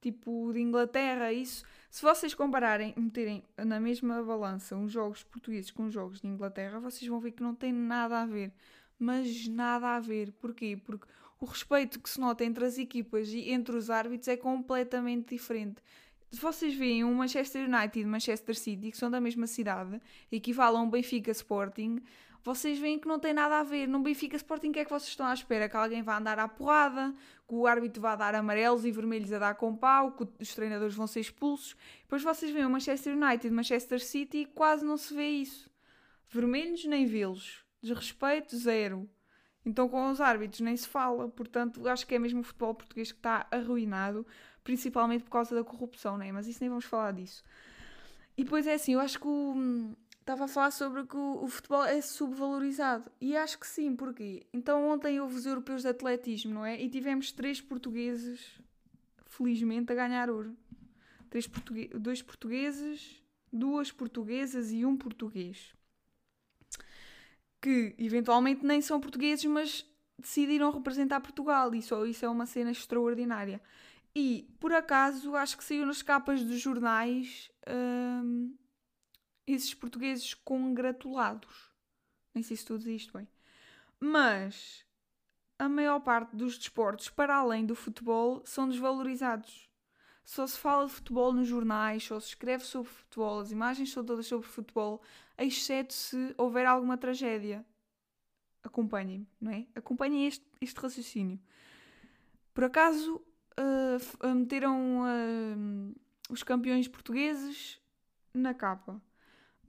Tipo 0.00 0.50
de 0.50 0.62
Inglaterra, 0.62 1.30
isso. 1.30 1.62
Se 1.90 2.00
vocês 2.00 2.32
compararem, 2.32 2.94
meterem 2.96 3.44
na 3.58 3.78
mesma 3.78 4.22
balança 4.22 4.74
os 4.78 4.90
jogos 4.90 5.22
portugueses 5.22 5.70
com 5.70 5.84
os 5.84 5.92
jogos 5.92 6.22
de 6.22 6.26
Inglaterra, 6.26 6.80
vocês 6.80 7.06
vão 7.06 7.20
ver 7.20 7.32
que 7.32 7.42
não 7.42 7.54
tem 7.54 7.70
nada 7.70 8.22
a 8.22 8.24
ver. 8.24 8.50
Mas 8.98 9.46
nada 9.46 9.94
a 9.94 10.00
ver. 10.00 10.32
Porquê? 10.40 10.80
Porque 10.82 11.06
o 11.38 11.44
respeito 11.44 12.00
que 12.00 12.08
se 12.08 12.18
nota 12.18 12.46
entre 12.46 12.64
as 12.64 12.78
equipas 12.78 13.28
e 13.28 13.50
entre 13.50 13.76
os 13.76 13.90
árbitros 13.90 14.28
é 14.28 14.38
completamente 14.38 15.34
diferente 15.34 15.82
se 16.30 16.40
vocês 16.40 16.74
veem 16.74 17.02
um 17.04 17.14
Manchester 17.14 17.68
United 17.68 17.98
e 17.98 18.06
Manchester 18.06 18.56
City, 18.56 18.90
que 18.90 18.96
são 18.96 19.10
da 19.10 19.20
mesma 19.20 19.46
cidade, 19.46 20.00
equivalem 20.30 20.78
a 20.80 20.82
um 20.82 20.88
Benfica 20.88 21.32
Sporting, 21.32 22.00
vocês 22.42 22.78
veem 22.78 22.98
que 22.98 23.06
não 23.06 23.18
tem 23.18 23.32
nada 23.32 23.60
a 23.60 23.62
ver. 23.62 23.86
No 23.86 24.00
Benfica 24.00 24.36
Sporting, 24.36 24.70
o 24.70 24.72
que 24.72 24.78
é 24.78 24.84
que 24.84 24.90
vocês 24.90 25.08
estão 25.08 25.26
à 25.26 25.34
espera? 25.34 25.68
Que 25.68 25.76
alguém 25.76 26.02
vá 26.02 26.18
andar 26.18 26.38
à 26.38 26.48
porrada, 26.48 27.14
que 27.48 27.54
o 27.54 27.66
árbitro 27.66 28.00
vá 28.00 28.16
dar 28.16 28.34
amarelos 28.34 28.84
e 28.84 28.90
vermelhos 28.90 29.32
a 29.32 29.38
dar 29.38 29.54
com 29.54 29.76
pau, 29.76 30.12
que 30.12 30.26
os 30.40 30.54
treinadores 30.54 30.94
vão 30.94 31.06
ser 31.06 31.20
expulsos. 31.20 31.76
Depois 32.02 32.22
vocês 32.22 32.50
veem 32.50 32.64
o 32.64 32.70
Manchester 32.70 33.16
United 33.16 33.50
Manchester 33.50 34.02
City 34.02 34.46
quase 34.54 34.84
não 34.84 34.96
se 34.96 35.14
vê 35.14 35.28
isso. 35.28 35.70
Vermelhos 36.28 36.84
nem 36.84 37.06
vê-los. 37.06 37.64
Desrespeito, 37.82 38.56
zero. 38.56 39.08
Então 39.64 39.88
com 39.88 40.10
os 40.10 40.20
árbitros 40.20 40.60
nem 40.60 40.76
se 40.76 40.88
fala. 40.88 41.28
Portanto, 41.28 41.86
acho 41.88 42.06
que 42.06 42.14
é 42.14 42.18
mesmo 42.18 42.40
o 42.40 42.44
futebol 42.44 42.74
português 42.74 43.12
que 43.12 43.18
está 43.18 43.46
arruinado 43.50 44.26
principalmente 44.64 45.24
por 45.24 45.30
causa 45.30 45.54
da 45.54 45.64
corrupção, 45.64 46.16
né? 46.16 46.30
Mas 46.32 46.46
isso 46.46 46.58
nem 46.60 46.68
vamos 46.68 46.84
falar 46.84 47.12
disso. 47.12 47.42
E 48.36 48.44
depois 48.44 48.66
é 48.66 48.74
assim, 48.74 48.94
eu 48.94 49.00
acho 49.00 49.18
que 49.18 49.26
o, 49.26 49.94
estava 50.30 50.44
a 50.44 50.48
falar 50.48 50.70
sobre 50.70 51.04
que 51.04 51.16
o, 51.16 51.42
o, 51.42 51.48
futebol 51.48 51.84
é 51.84 52.00
subvalorizado. 52.00 53.10
E 53.20 53.36
acho 53.36 53.58
que 53.58 53.66
sim, 53.66 53.96
porquê? 53.96 54.46
Então 54.52 54.88
ontem 54.88 55.20
houve 55.20 55.34
os 55.34 55.44
europeus 55.44 55.82
de 55.82 55.88
atletismo, 55.88 56.54
não 56.54 56.64
é? 56.64 56.80
E 56.80 56.88
tivemos 56.88 57.32
três 57.32 57.60
portugueses, 57.60 58.60
felizmente, 59.26 59.90
a 59.92 59.94
ganhar 59.96 60.30
ouro. 60.30 60.56
Três 61.28 61.50
dois 61.98 62.22
portugueses, 62.22 63.20
duas 63.52 63.90
portuguesas 63.90 64.70
e 64.70 64.86
um 64.86 64.96
português. 64.96 65.74
Que 67.60 67.94
eventualmente 67.98 68.64
nem 68.64 68.80
são 68.80 69.00
portugueses, 69.00 69.44
mas 69.46 69.84
decidiram 70.16 70.70
representar 70.70 71.20
Portugal. 71.20 71.74
E 71.74 71.82
só 71.82 72.06
isso 72.06 72.24
é 72.24 72.28
uma 72.28 72.46
cena 72.46 72.70
extraordinária. 72.70 73.60
E, 74.14 74.48
por 74.60 74.72
acaso, 74.72 75.34
acho 75.34 75.58
que 75.58 75.64
saiu 75.64 75.86
nas 75.86 76.02
capas 76.02 76.42
dos 76.44 76.60
jornais 76.60 77.50
hum, 77.68 78.54
esses 79.52 79.74
portugueses 79.74 80.34
congratulados. 80.34 81.70
Nem 82.34 82.42
sei 82.42 82.56
se 82.56 82.64
tu 82.64 82.78
dizes 82.78 83.02
isto 83.02 83.16
bem. 83.16 83.28
Mas 83.98 84.84
a 85.58 85.68
maior 85.68 86.00
parte 86.00 86.34
dos 86.34 86.56
desportos, 86.56 87.10
para 87.10 87.36
além 87.36 87.66
do 87.66 87.74
futebol, 87.74 88.42
são 88.46 88.68
desvalorizados. 88.68 89.68
Só 90.24 90.46
se 90.46 90.58
fala 90.58 90.86
de 90.86 90.92
futebol 90.92 91.32
nos 91.32 91.48
jornais, 91.48 92.04
só 92.04 92.18
se 92.20 92.28
escreve 92.28 92.64
sobre 92.64 92.88
futebol, 92.88 93.40
as 93.40 93.50
imagens 93.50 93.92
são 93.92 94.04
todas 94.04 94.26
sobre 94.26 94.46
futebol, 94.46 95.02
exceto 95.36 95.92
se 95.92 96.34
houver 96.38 96.66
alguma 96.66 96.96
tragédia. 96.96 97.64
Acompanhem-me, 98.62 99.26
não 99.40 99.50
é? 99.50 99.66
Acompanhem 99.74 100.26
este, 100.26 100.46
este 100.60 100.78
raciocínio. 100.80 101.40
Por 102.54 102.64
acaso, 102.64 103.16
uh, 103.16 104.34
meteram 104.34 105.02
uh, 105.02 105.94
os 106.30 106.42
campeões 106.42 106.86
portugueses 106.88 107.80
na 108.32 108.54
capa. 108.54 109.02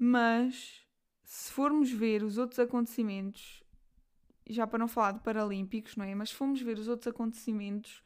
Mas 0.04 0.84
se 1.24 1.52
formos 1.52 1.92
ver 1.92 2.24
os 2.24 2.40
outros 2.40 2.58
acontecimentos, 2.58 3.64
já 4.50 4.66
para 4.66 4.80
não 4.80 4.88
falar 4.88 5.12
de 5.12 5.20
Paralímpicos, 5.20 5.96
não 5.96 6.04
é? 6.04 6.16
Mas 6.16 6.30
se 6.30 6.36
formos 6.36 6.60
ver 6.60 6.80
os 6.80 6.88
outros 6.88 7.08
acontecimentos, 7.08 8.02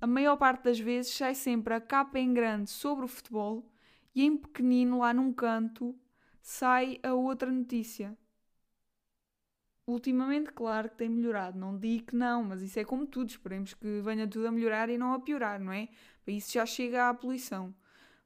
a 0.00 0.06
maior 0.06 0.36
parte 0.36 0.62
das 0.62 0.78
vezes 0.78 1.12
sai 1.12 1.34
sempre 1.34 1.74
a 1.74 1.80
capa 1.80 2.16
em 2.20 2.32
grande 2.32 2.70
sobre 2.70 3.04
o 3.04 3.08
futebol 3.08 3.68
e 4.14 4.22
em 4.24 4.36
pequenino, 4.36 5.00
lá 5.00 5.12
num 5.12 5.32
canto, 5.32 5.98
sai 6.40 7.00
a 7.02 7.12
outra 7.12 7.50
notícia. 7.50 8.16
Ultimamente, 9.84 10.52
claro 10.52 10.90
que 10.90 10.96
tem 10.96 11.08
melhorado, 11.08 11.58
não 11.58 11.76
digo 11.76 12.06
que 12.06 12.14
não, 12.14 12.44
mas 12.44 12.62
isso 12.62 12.78
é 12.78 12.84
como 12.84 13.04
tudo, 13.04 13.30
esperemos 13.30 13.74
que 13.74 14.00
venha 14.00 14.28
tudo 14.28 14.46
a 14.46 14.52
melhorar 14.52 14.88
e 14.88 14.96
não 14.96 15.12
a 15.12 15.18
piorar, 15.18 15.58
não 15.58 15.72
é? 15.72 15.88
Para 16.24 16.34
isso 16.34 16.52
já 16.52 16.64
chega 16.64 17.08
à 17.08 17.12
poluição. 17.12 17.74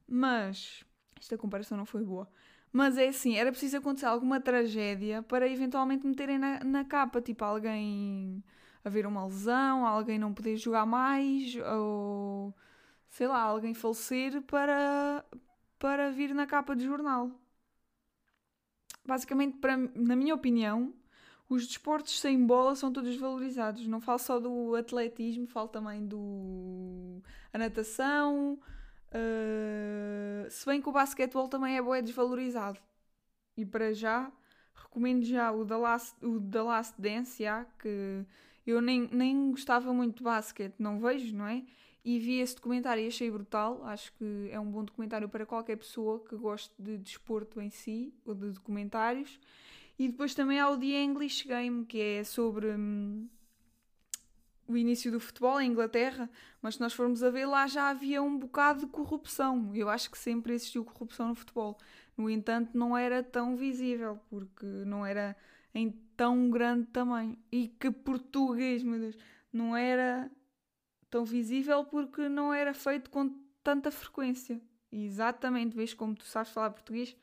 Mas, 0.07 0.85
esta 1.19 1.35
comparação 1.35 1.75
não 1.75 1.85
foi 1.85 2.03
boa. 2.03 2.29
Mas 2.77 2.95
é 2.95 3.07
assim, 3.07 3.35
era 3.35 3.49
preciso 3.49 3.77
acontecer 3.77 4.05
alguma 4.05 4.39
tragédia 4.39 5.23
para 5.23 5.49
eventualmente 5.49 6.05
meterem 6.05 6.37
na, 6.37 6.63
na 6.63 6.85
capa, 6.85 7.19
tipo 7.19 7.43
alguém 7.43 8.43
haver 8.85 9.07
uma 9.07 9.25
lesão, 9.25 9.83
alguém 9.83 10.19
não 10.19 10.31
poder 10.31 10.55
jogar 10.57 10.85
mais, 10.85 11.55
ou 11.73 12.53
sei 13.09 13.27
lá, 13.27 13.41
alguém 13.41 13.73
falecer 13.73 14.43
para, 14.43 15.25
para 15.79 16.11
vir 16.11 16.35
na 16.35 16.45
capa 16.45 16.75
de 16.75 16.85
jornal. 16.85 17.31
Basicamente, 19.03 19.57
para, 19.57 19.75
na 19.75 20.15
minha 20.15 20.35
opinião, 20.35 20.93
os 21.49 21.65
desportos 21.65 22.19
sem 22.19 22.45
bola 22.45 22.75
são 22.75 22.93
todos 22.93 23.15
valorizados. 23.17 23.87
Não 23.87 23.99
falo 23.99 24.19
só 24.19 24.39
do 24.39 24.75
atletismo, 24.75 25.47
falo 25.47 25.67
também 25.67 26.05
do 26.05 27.23
a 27.51 27.57
natação. 27.57 28.59
Uh... 29.11 30.49
Se 30.49 30.65
bem 30.65 30.81
que 30.81 30.89
o 30.89 30.91
basquetebol 30.91 31.47
também 31.47 31.77
é 31.77 31.81
bem 31.81 32.03
desvalorizado. 32.03 32.79
E 33.55 33.65
para 33.65 33.93
já, 33.93 34.31
recomendo 34.73 35.23
já 35.23 35.51
o 35.51 35.65
The 35.65 35.75
Last, 35.75 36.25
o 36.25 36.39
The 36.39 36.61
Last 36.61 37.01
Dance, 37.01 37.43
já, 37.43 37.65
que 37.79 38.23
eu 38.65 38.81
nem, 38.81 39.09
nem 39.11 39.51
gostava 39.51 39.91
muito 39.93 40.17
de 40.17 40.23
basquete, 40.23 40.75
não 40.77 40.99
vejo, 40.99 41.35
não 41.35 41.47
é? 41.47 41.63
E 42.05 42.19
vi 42.19 42.39
esse 42.39 42.55
documentário 42.55 43.03
e 43.03 43.07
achei 43.07 43.29
brutal. 43.29 43.83
Acho 43.83 44.13
que 44.13 44.49
é 44.51 44.59
um 44.59 44.71
bom 44.71 44.83
documentário 44.83 45.27
para 45.27 45.45
qualquer 45.45 45.75
pessoa 45.75 46.23
que 46.23 46.35
goste 46.35 46.73
de 46.79 46.97
desporto 46.97 47.59
em 47.59 47.69
si, 47.69 48.13
ou 48.25 48.33
de 48.33 48.51
documentários. 48.51 49.39
E 49.99 50.07
depois 50.07 50.33
também 50.33 50.59
há 50.59 50.69
o 50.69 50.77
The 50.77 51.03
English 51.03 51.47
Game, 51.47 51.85
que 51.85 51.99
é 51.99 52.23
sobre 52.23 52.67
hum, 52.67 53.27
o 54.67 54.75
início 54.75 55.11
do 55.11 55.19
futebol 55.19 55.59
em 55.61 55.71
Inglaterra, 55.71 56.29
mas 56.61 56.75
se 56.75 56.81
nós 56.81 56.93
formos 56.93 57.23
a 57.23 57.29
ver 57.29 57.45
lá 57.45 57.67
já 57.67 57.89
havia 57.89 58.21
um 58.21 58.37
bocado 58.37 58.81
de 58.81 58.87
corrupção. 58.87 59.71
Eu 59.73 59.89
acho 59.89 60.11
que 60.11 60.17
sempre 60.17 60.53
existiu 60.53 60.83
corrupção 60.83 61.29
no 61.29 61.35
futebol. 61.35 61.77
No 62.17 62.29
entanto, 62.29 62.77
não 62.77 62.97
era 62.97 63.23
tão 63.23 63.55
visível, 63.55 64.19
porque 64.29 64.65
não 64.65 65.05
era 65.05 65.35
em 65.73 65.91
tão 66.15 66.49
grande 66.49 66.87
tamanho. 66.87 67.37
E 67.51 67.67
que 67.67 67.91
português, 67.91 68.83
meu 68.83 68.99
Deus, 68.99 69.17
não 69.53 69.75
era 69.75 70.29
tão 71.09 71.23
visível 71.23 71.85
porque 71.85 72.27
não 72.27 72.53
era 72.53 72.73
feito 72.73 73.09
com 73.09 73.29
tanta 73.63 73.91
frequência. 73.91 74.61
Exatamente, 74.91 75.75
vês 75.75 75.93
como 75.93 76.15
tu 76.15 76.25
sabes 76.25 76.51
falar 76.51 76.71
português, 76.71 77.15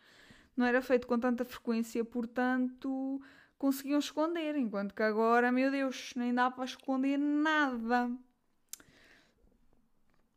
não 0.56 0.66
era 0.66 0.80
feito 0.82 1.06
com 1.06 1.18
tanta 1.18 1.44
frequência, 1.44 2.04
portanto 2.04 3.20
conseguiam 3.58 3.98
esconder, 3.98 4.56
enquanto 4.56 4.94
que 4.94 5.02
agora, 5.02 5.50
meu 5.52 5.70
Deus, 5.70 6.12
nem 6.16 6.34
dá 6.34 6.50
para 6.50 6.64
esconder 6.64 7.18
nada. 7.18 8.10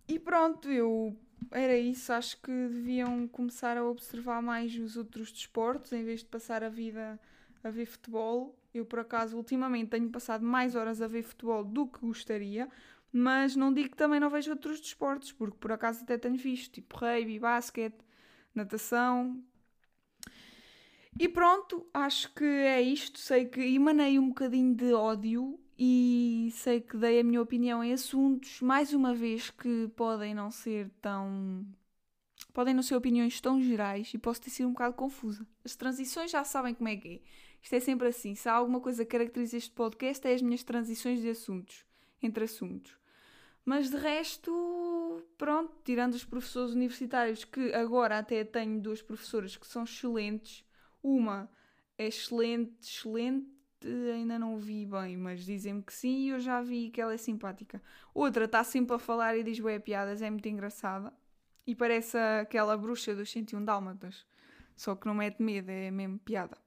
E 0.07 0.17
pronto, 0.17 0.71
eu 0.71 1.15
era 1.51 1.77
isso. 1.77 2.13
Acho 2.13 2.41
que 2.41 2.51
deviam 2.51 3.27
começar 3.27 3.77
a 3.77 3.85
observar 3.85 4.41
mais 4.41 4.73
os 4.77 4.95
outros 4.95 5.31
desportos 5.31 5.91
em 5.91 6.03
vez 6.03 6.21
de 6.21 6.27
passar 6.27 6.63
a 6.63 6.69
vida 6.69 7.19
a 7.63 7.69
ver 7.69 7.85
futebol. 7.85 8.57
Eu, 8.73 8.85
por 8.85 8.99
acaso, 8.99 9.35
ultimamente 9.35 9.89
tenho 9.89 10.09
passado 10.09 10.45
mais 10.45 10.75
horas 10.75 11.01
a 11.01 11.07
ver 11.07 11.23
futebol 11.23 11.63
do 11.63 11.87
que 11.87 11.99
gostaria, 11.99 12.69
mas 13.11 13.55
não 13.55 13.73
digo 13.73 13.89
que 13.89 13.97
também 13.97 14.19
não 14.19 14.29
vejo 14.29 14.51
outros 14.51 14.79
desportos, 14.79 15.31
porque 15.31 15.57
por 15.57 15.71
acaso 15.71 16.03
até 16.03 16.17
tenho 16.17 16.37
visto, 16.37 16.73
tipo 16.73 16.97
rugby, 16.97 17.39
basquete, 17.39 17.97
natação. 18.53 19.41
E 21.19 21.27
pronto, 21.27 21.85
acho 21.93 22.33
que 22.33 22.43
é 22.43 22.81
isto. 22.81 23.19
Sei 23.19 23.45
que 23.45 23.61
emanei 23.61 24.19
um 24.19 24.29
bocadinho 24.29 24.75
de 24.75 24.93
ódio 24.93 25.59
e 25.77 26.49
sei 26.53 26.81
que 26.81 26.97
dei 26.97 27.19
a 27.19 27.23
minha 27.23 27.41
opinião 27.41 27.83
em 27.83 27.93
assuntos, 27.93 28.61
mais 28.61 28.93
uma 28.93 29.13
vez, 29.13 29.49
que 29.49 29.89
podem 29.95 30.33
não 30.33 30.51
ser 30.51 30.89
tão. 31.01 31.65
podem 32.53 32.73
não 32.73 32.83
ser 32.83 32.95
opiniões 32.95 33.39
tão 33.41 33.61
gerais 33.61 34.13
e 34.13 34.17
posso 34.17 34.41
ter 34.41 34.49
sido 34.49 34.69
um 34.69 34.73
bocado 34.73 34.95
confusa. 34.95 35.45
As 35.63 35.75
transições 35.75 36.31
já 36.31 36.43
sabem 36.43 36.73
como 36.73 36.89
é 36.89 36.95
que 36.95 37.07
é. 37.07 37.19
Isto 37.61 37.75
é 37.75 37.79
sempre 37.79 38.07
assim. 38.07 38.35
Se 38.35 38.47
há 38.47 38.53
alguma 38.53 38.79
coisa 38.79 39.03
que 39.03 39.11
caracteriza 39.11 39.57
este 39.57 39.71
podcast, 39.71 40.27
é 40.27 40.33
as 40.33 40.41
minhas 40.41 40.63
transições 40.63 41.21
de 41.21 41.29
assuntos, 41.29 41.85
entre 42.21 42.43
assuntos. 42.43 42.97
Mas 43.65 43.89
de 43.89 43.97
resto, 43.97 45.21
pronto, 45.37 45.73
tirando 45.83 46.13
os 46.13 46.23
professores 46.23 46.73
universitários, 46.73 47.43
que 47.43 47.73
agora 47.73 48.17
até 48.19 48.43
tenho 48.43 48.79
duas 48.79 49.01
professoras 49.01 49.57
que 49.57 49.67
são 49.67 49.83
excelentes. 49.83 50.63
Uma 51.07 51.49
é 51.97 52.07
excelente, 52.07 52.75
excelente, 52.81 53.47
ainda 54.13 54.37
não 54.37 54.57
vi 54.57 54.85
bem, 54.85 55.15
mas 55.15 55.45
dizem-me 55.45 55.81
que 55.81 55.93
sim 55.93 56.25
e 56.25 56.29
eu 56.29 56.39
já 56.39 56.61
vi 56.61 56.89
que 56.89 56.99
ela 56.99 57.13
é 57.13 57.17
simpática. 57.17 57.81
Outra 58.13 58.43
está 58.43 58.61
sempre 58.61 58.93
a 58.93 58.99
falar 58.99 59.37
e 59.37 59.41
diz 59.41 59.57
bué 59.57 59.79
piadas, 59.79 60.21
é 60.21 60.29
muito 60.29 60.49
engraçada. 60.49 61.13
E 61.65 61.73
parece 61.73 62.17
aquela 62.17 62.75
bruxa 62.75 63.15
dos 63.15 63.31
101 63.31 63.63
Dálmatas. 63.63 64.25
Só 64.75 64.95
que 64.95 65.07
não 65.07 65.15
mete 65.15 65.41
medo, 65.41 65.69
é 65.69 65.89
mesmo 65.89 66.19
piada. 66.19 66.57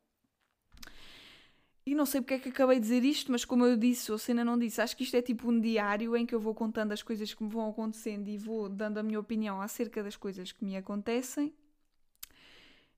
E 1.85 1.95
não 1.95 2.07
sei 2.07 2.23
porque 2.23 2.35
é 2.35 2.39
que 2.39 2.49
acabei 2.49 2.77
de 2.77 2.83
dizer 2.83 3.05
isto, 3.05 3.31
mas 3.31 3.45
como 3.45 3.67
eu 3.67 3.77
disse, 3.77 4.11
ou 4.11 4.17
se 4.17 4.31
ainda 4.33 4.45
não 4.45 4.59
disse, 4.59 4.81
acho 4.81 4.97
que 4.97 5.03
isto 5.03 5.17
é 5.19 5.23
tipo 5.23 5.51
um 5.51 5.61
diário 5.61 6.17
em 6.17 6.25
que 6.25 6.35
eu 6.35 6.41
vou 6.41 6.55
contando 6.55 6.93
as 6.93 7.03
coisas 7.03 7.35
que 7.35 7.43
me 7.43 7.51
vão 7.51 7.69
acontecendo 7.69 8.27
e 8.29 8.39
vou 8.39 8.71
dando 8.71 8.97
a 8.97 9.03
minha 9.03 9.21
opinião 9.21 9.61
acerca 9.61 10.03
das 10.03 10.17
coisas 10.17 10.51
que 10.51 10.65
me 10.65 10.79
acontecem. 10.79 11.53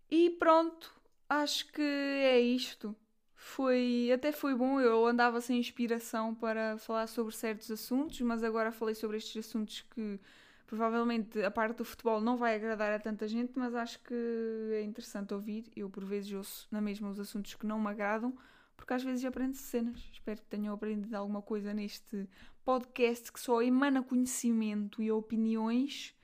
E 0.08 0.30
pronto, 0.30 1.01
acho 1.40 1.70
que 1.72 1.82
é 1.82 2.40
isto. 2.40 2.94
Foi, 3.34 4.10
até 4.14 4.30
foi 4.30 4.54
bom, 4.54 4.80
eu 4.80 5.06
andava 5.06 5.40
sem 5.40 5.58
inspiração 5.58 6.34
para 6.34 6.78
falar 6.78 7.06
sobre 7.08 7.34
certos 7.34 7.70
assuntos, 7.70 8.20
mas 8.20 8.42
agora 8.44 8.70
falei 8.70 8.94
sobre 8.94 9.16
estes 9.16 9.44
assuntos 9.44 9.80
que 9.80 10.20
provavelmente 10.66 11.42
a 11.42 11.50
parte 11.50 11.78
do 11.78 11.84
futebol 11.84 12.20
não 12.20 12.36
vai 12.36 12.54
agradar 12.54 12.92
a 12.92 12.98
tanta 13.00 13.26
gente, 13.26 13.52
mas 13.58 13.74
acho 13.74 13.98
que 14.02 14.14
é 14.74 14.82
interessante 14.82 15.34
ouvir. 15.34 15.64
Eu 15.74 15.90
por 15.90 16.04
vezes 16.04 16.32
ouço 16.32 16.68
na 16.70 16.80
mesma 16.80 17.10
os 17.10 17.18
assuntos 17.18 17.54
que 17.54 17.66
não 17.66 17.80
me 17.80 17.88
agradam, 17.88 18.32
porque 18.76 18.94
às 18.94 19.02
vezes 19.02 19.24
aprendo 19.24 19.54
cenas. 19.54 19.98
Espero 20.12 20.40
que 20.40 20.46
tenham 20.46 20.72
aprendido 20.72 21.14
alguma 21.14 21.42
coisa 21.42 21.74
neste 21.74 22.28
podcast 22.64 23.32
que 23.32 23.40
só 23.40 23.60
emana 23.60 24.02
conhecimento 24.02 25.02
e 25.02 25.10
opiniões. 25.10 26.14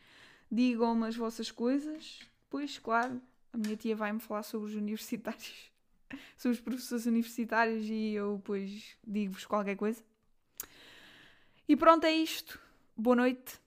Digam-me 0.51 1.09
as 1.09 1.17
vossas 1.17 1.51
coisas. 1.51 2.21
Pois, 2.49 2.79
claro, 2.79 3.21
a 3.53 3.59
minha 3.59 3.77
tia 3.77 3.97
vai-me 3.97 4.21
falar 4.21 4.43
sobre 4.43 4.69
os 4.69 4.75
universitários. 4.75 5.71
sobre 6.37 6.57
os 6.57 6.61
professores 6.61 7.07
universitários 7.07 7.85
e 7.87 8.15
eu 8.15 8.37
depois 8.37 8.97
digo-vos 9.07 9.47
qualquer 9.47 9.77
coisa. 9.77 10.03
E 11.69 11.77
pronto, 11.77 12.05
é 12.05 12.13
isto. 12.13 12.59
Boa 12.97 13.17
noite. 13.17 13.61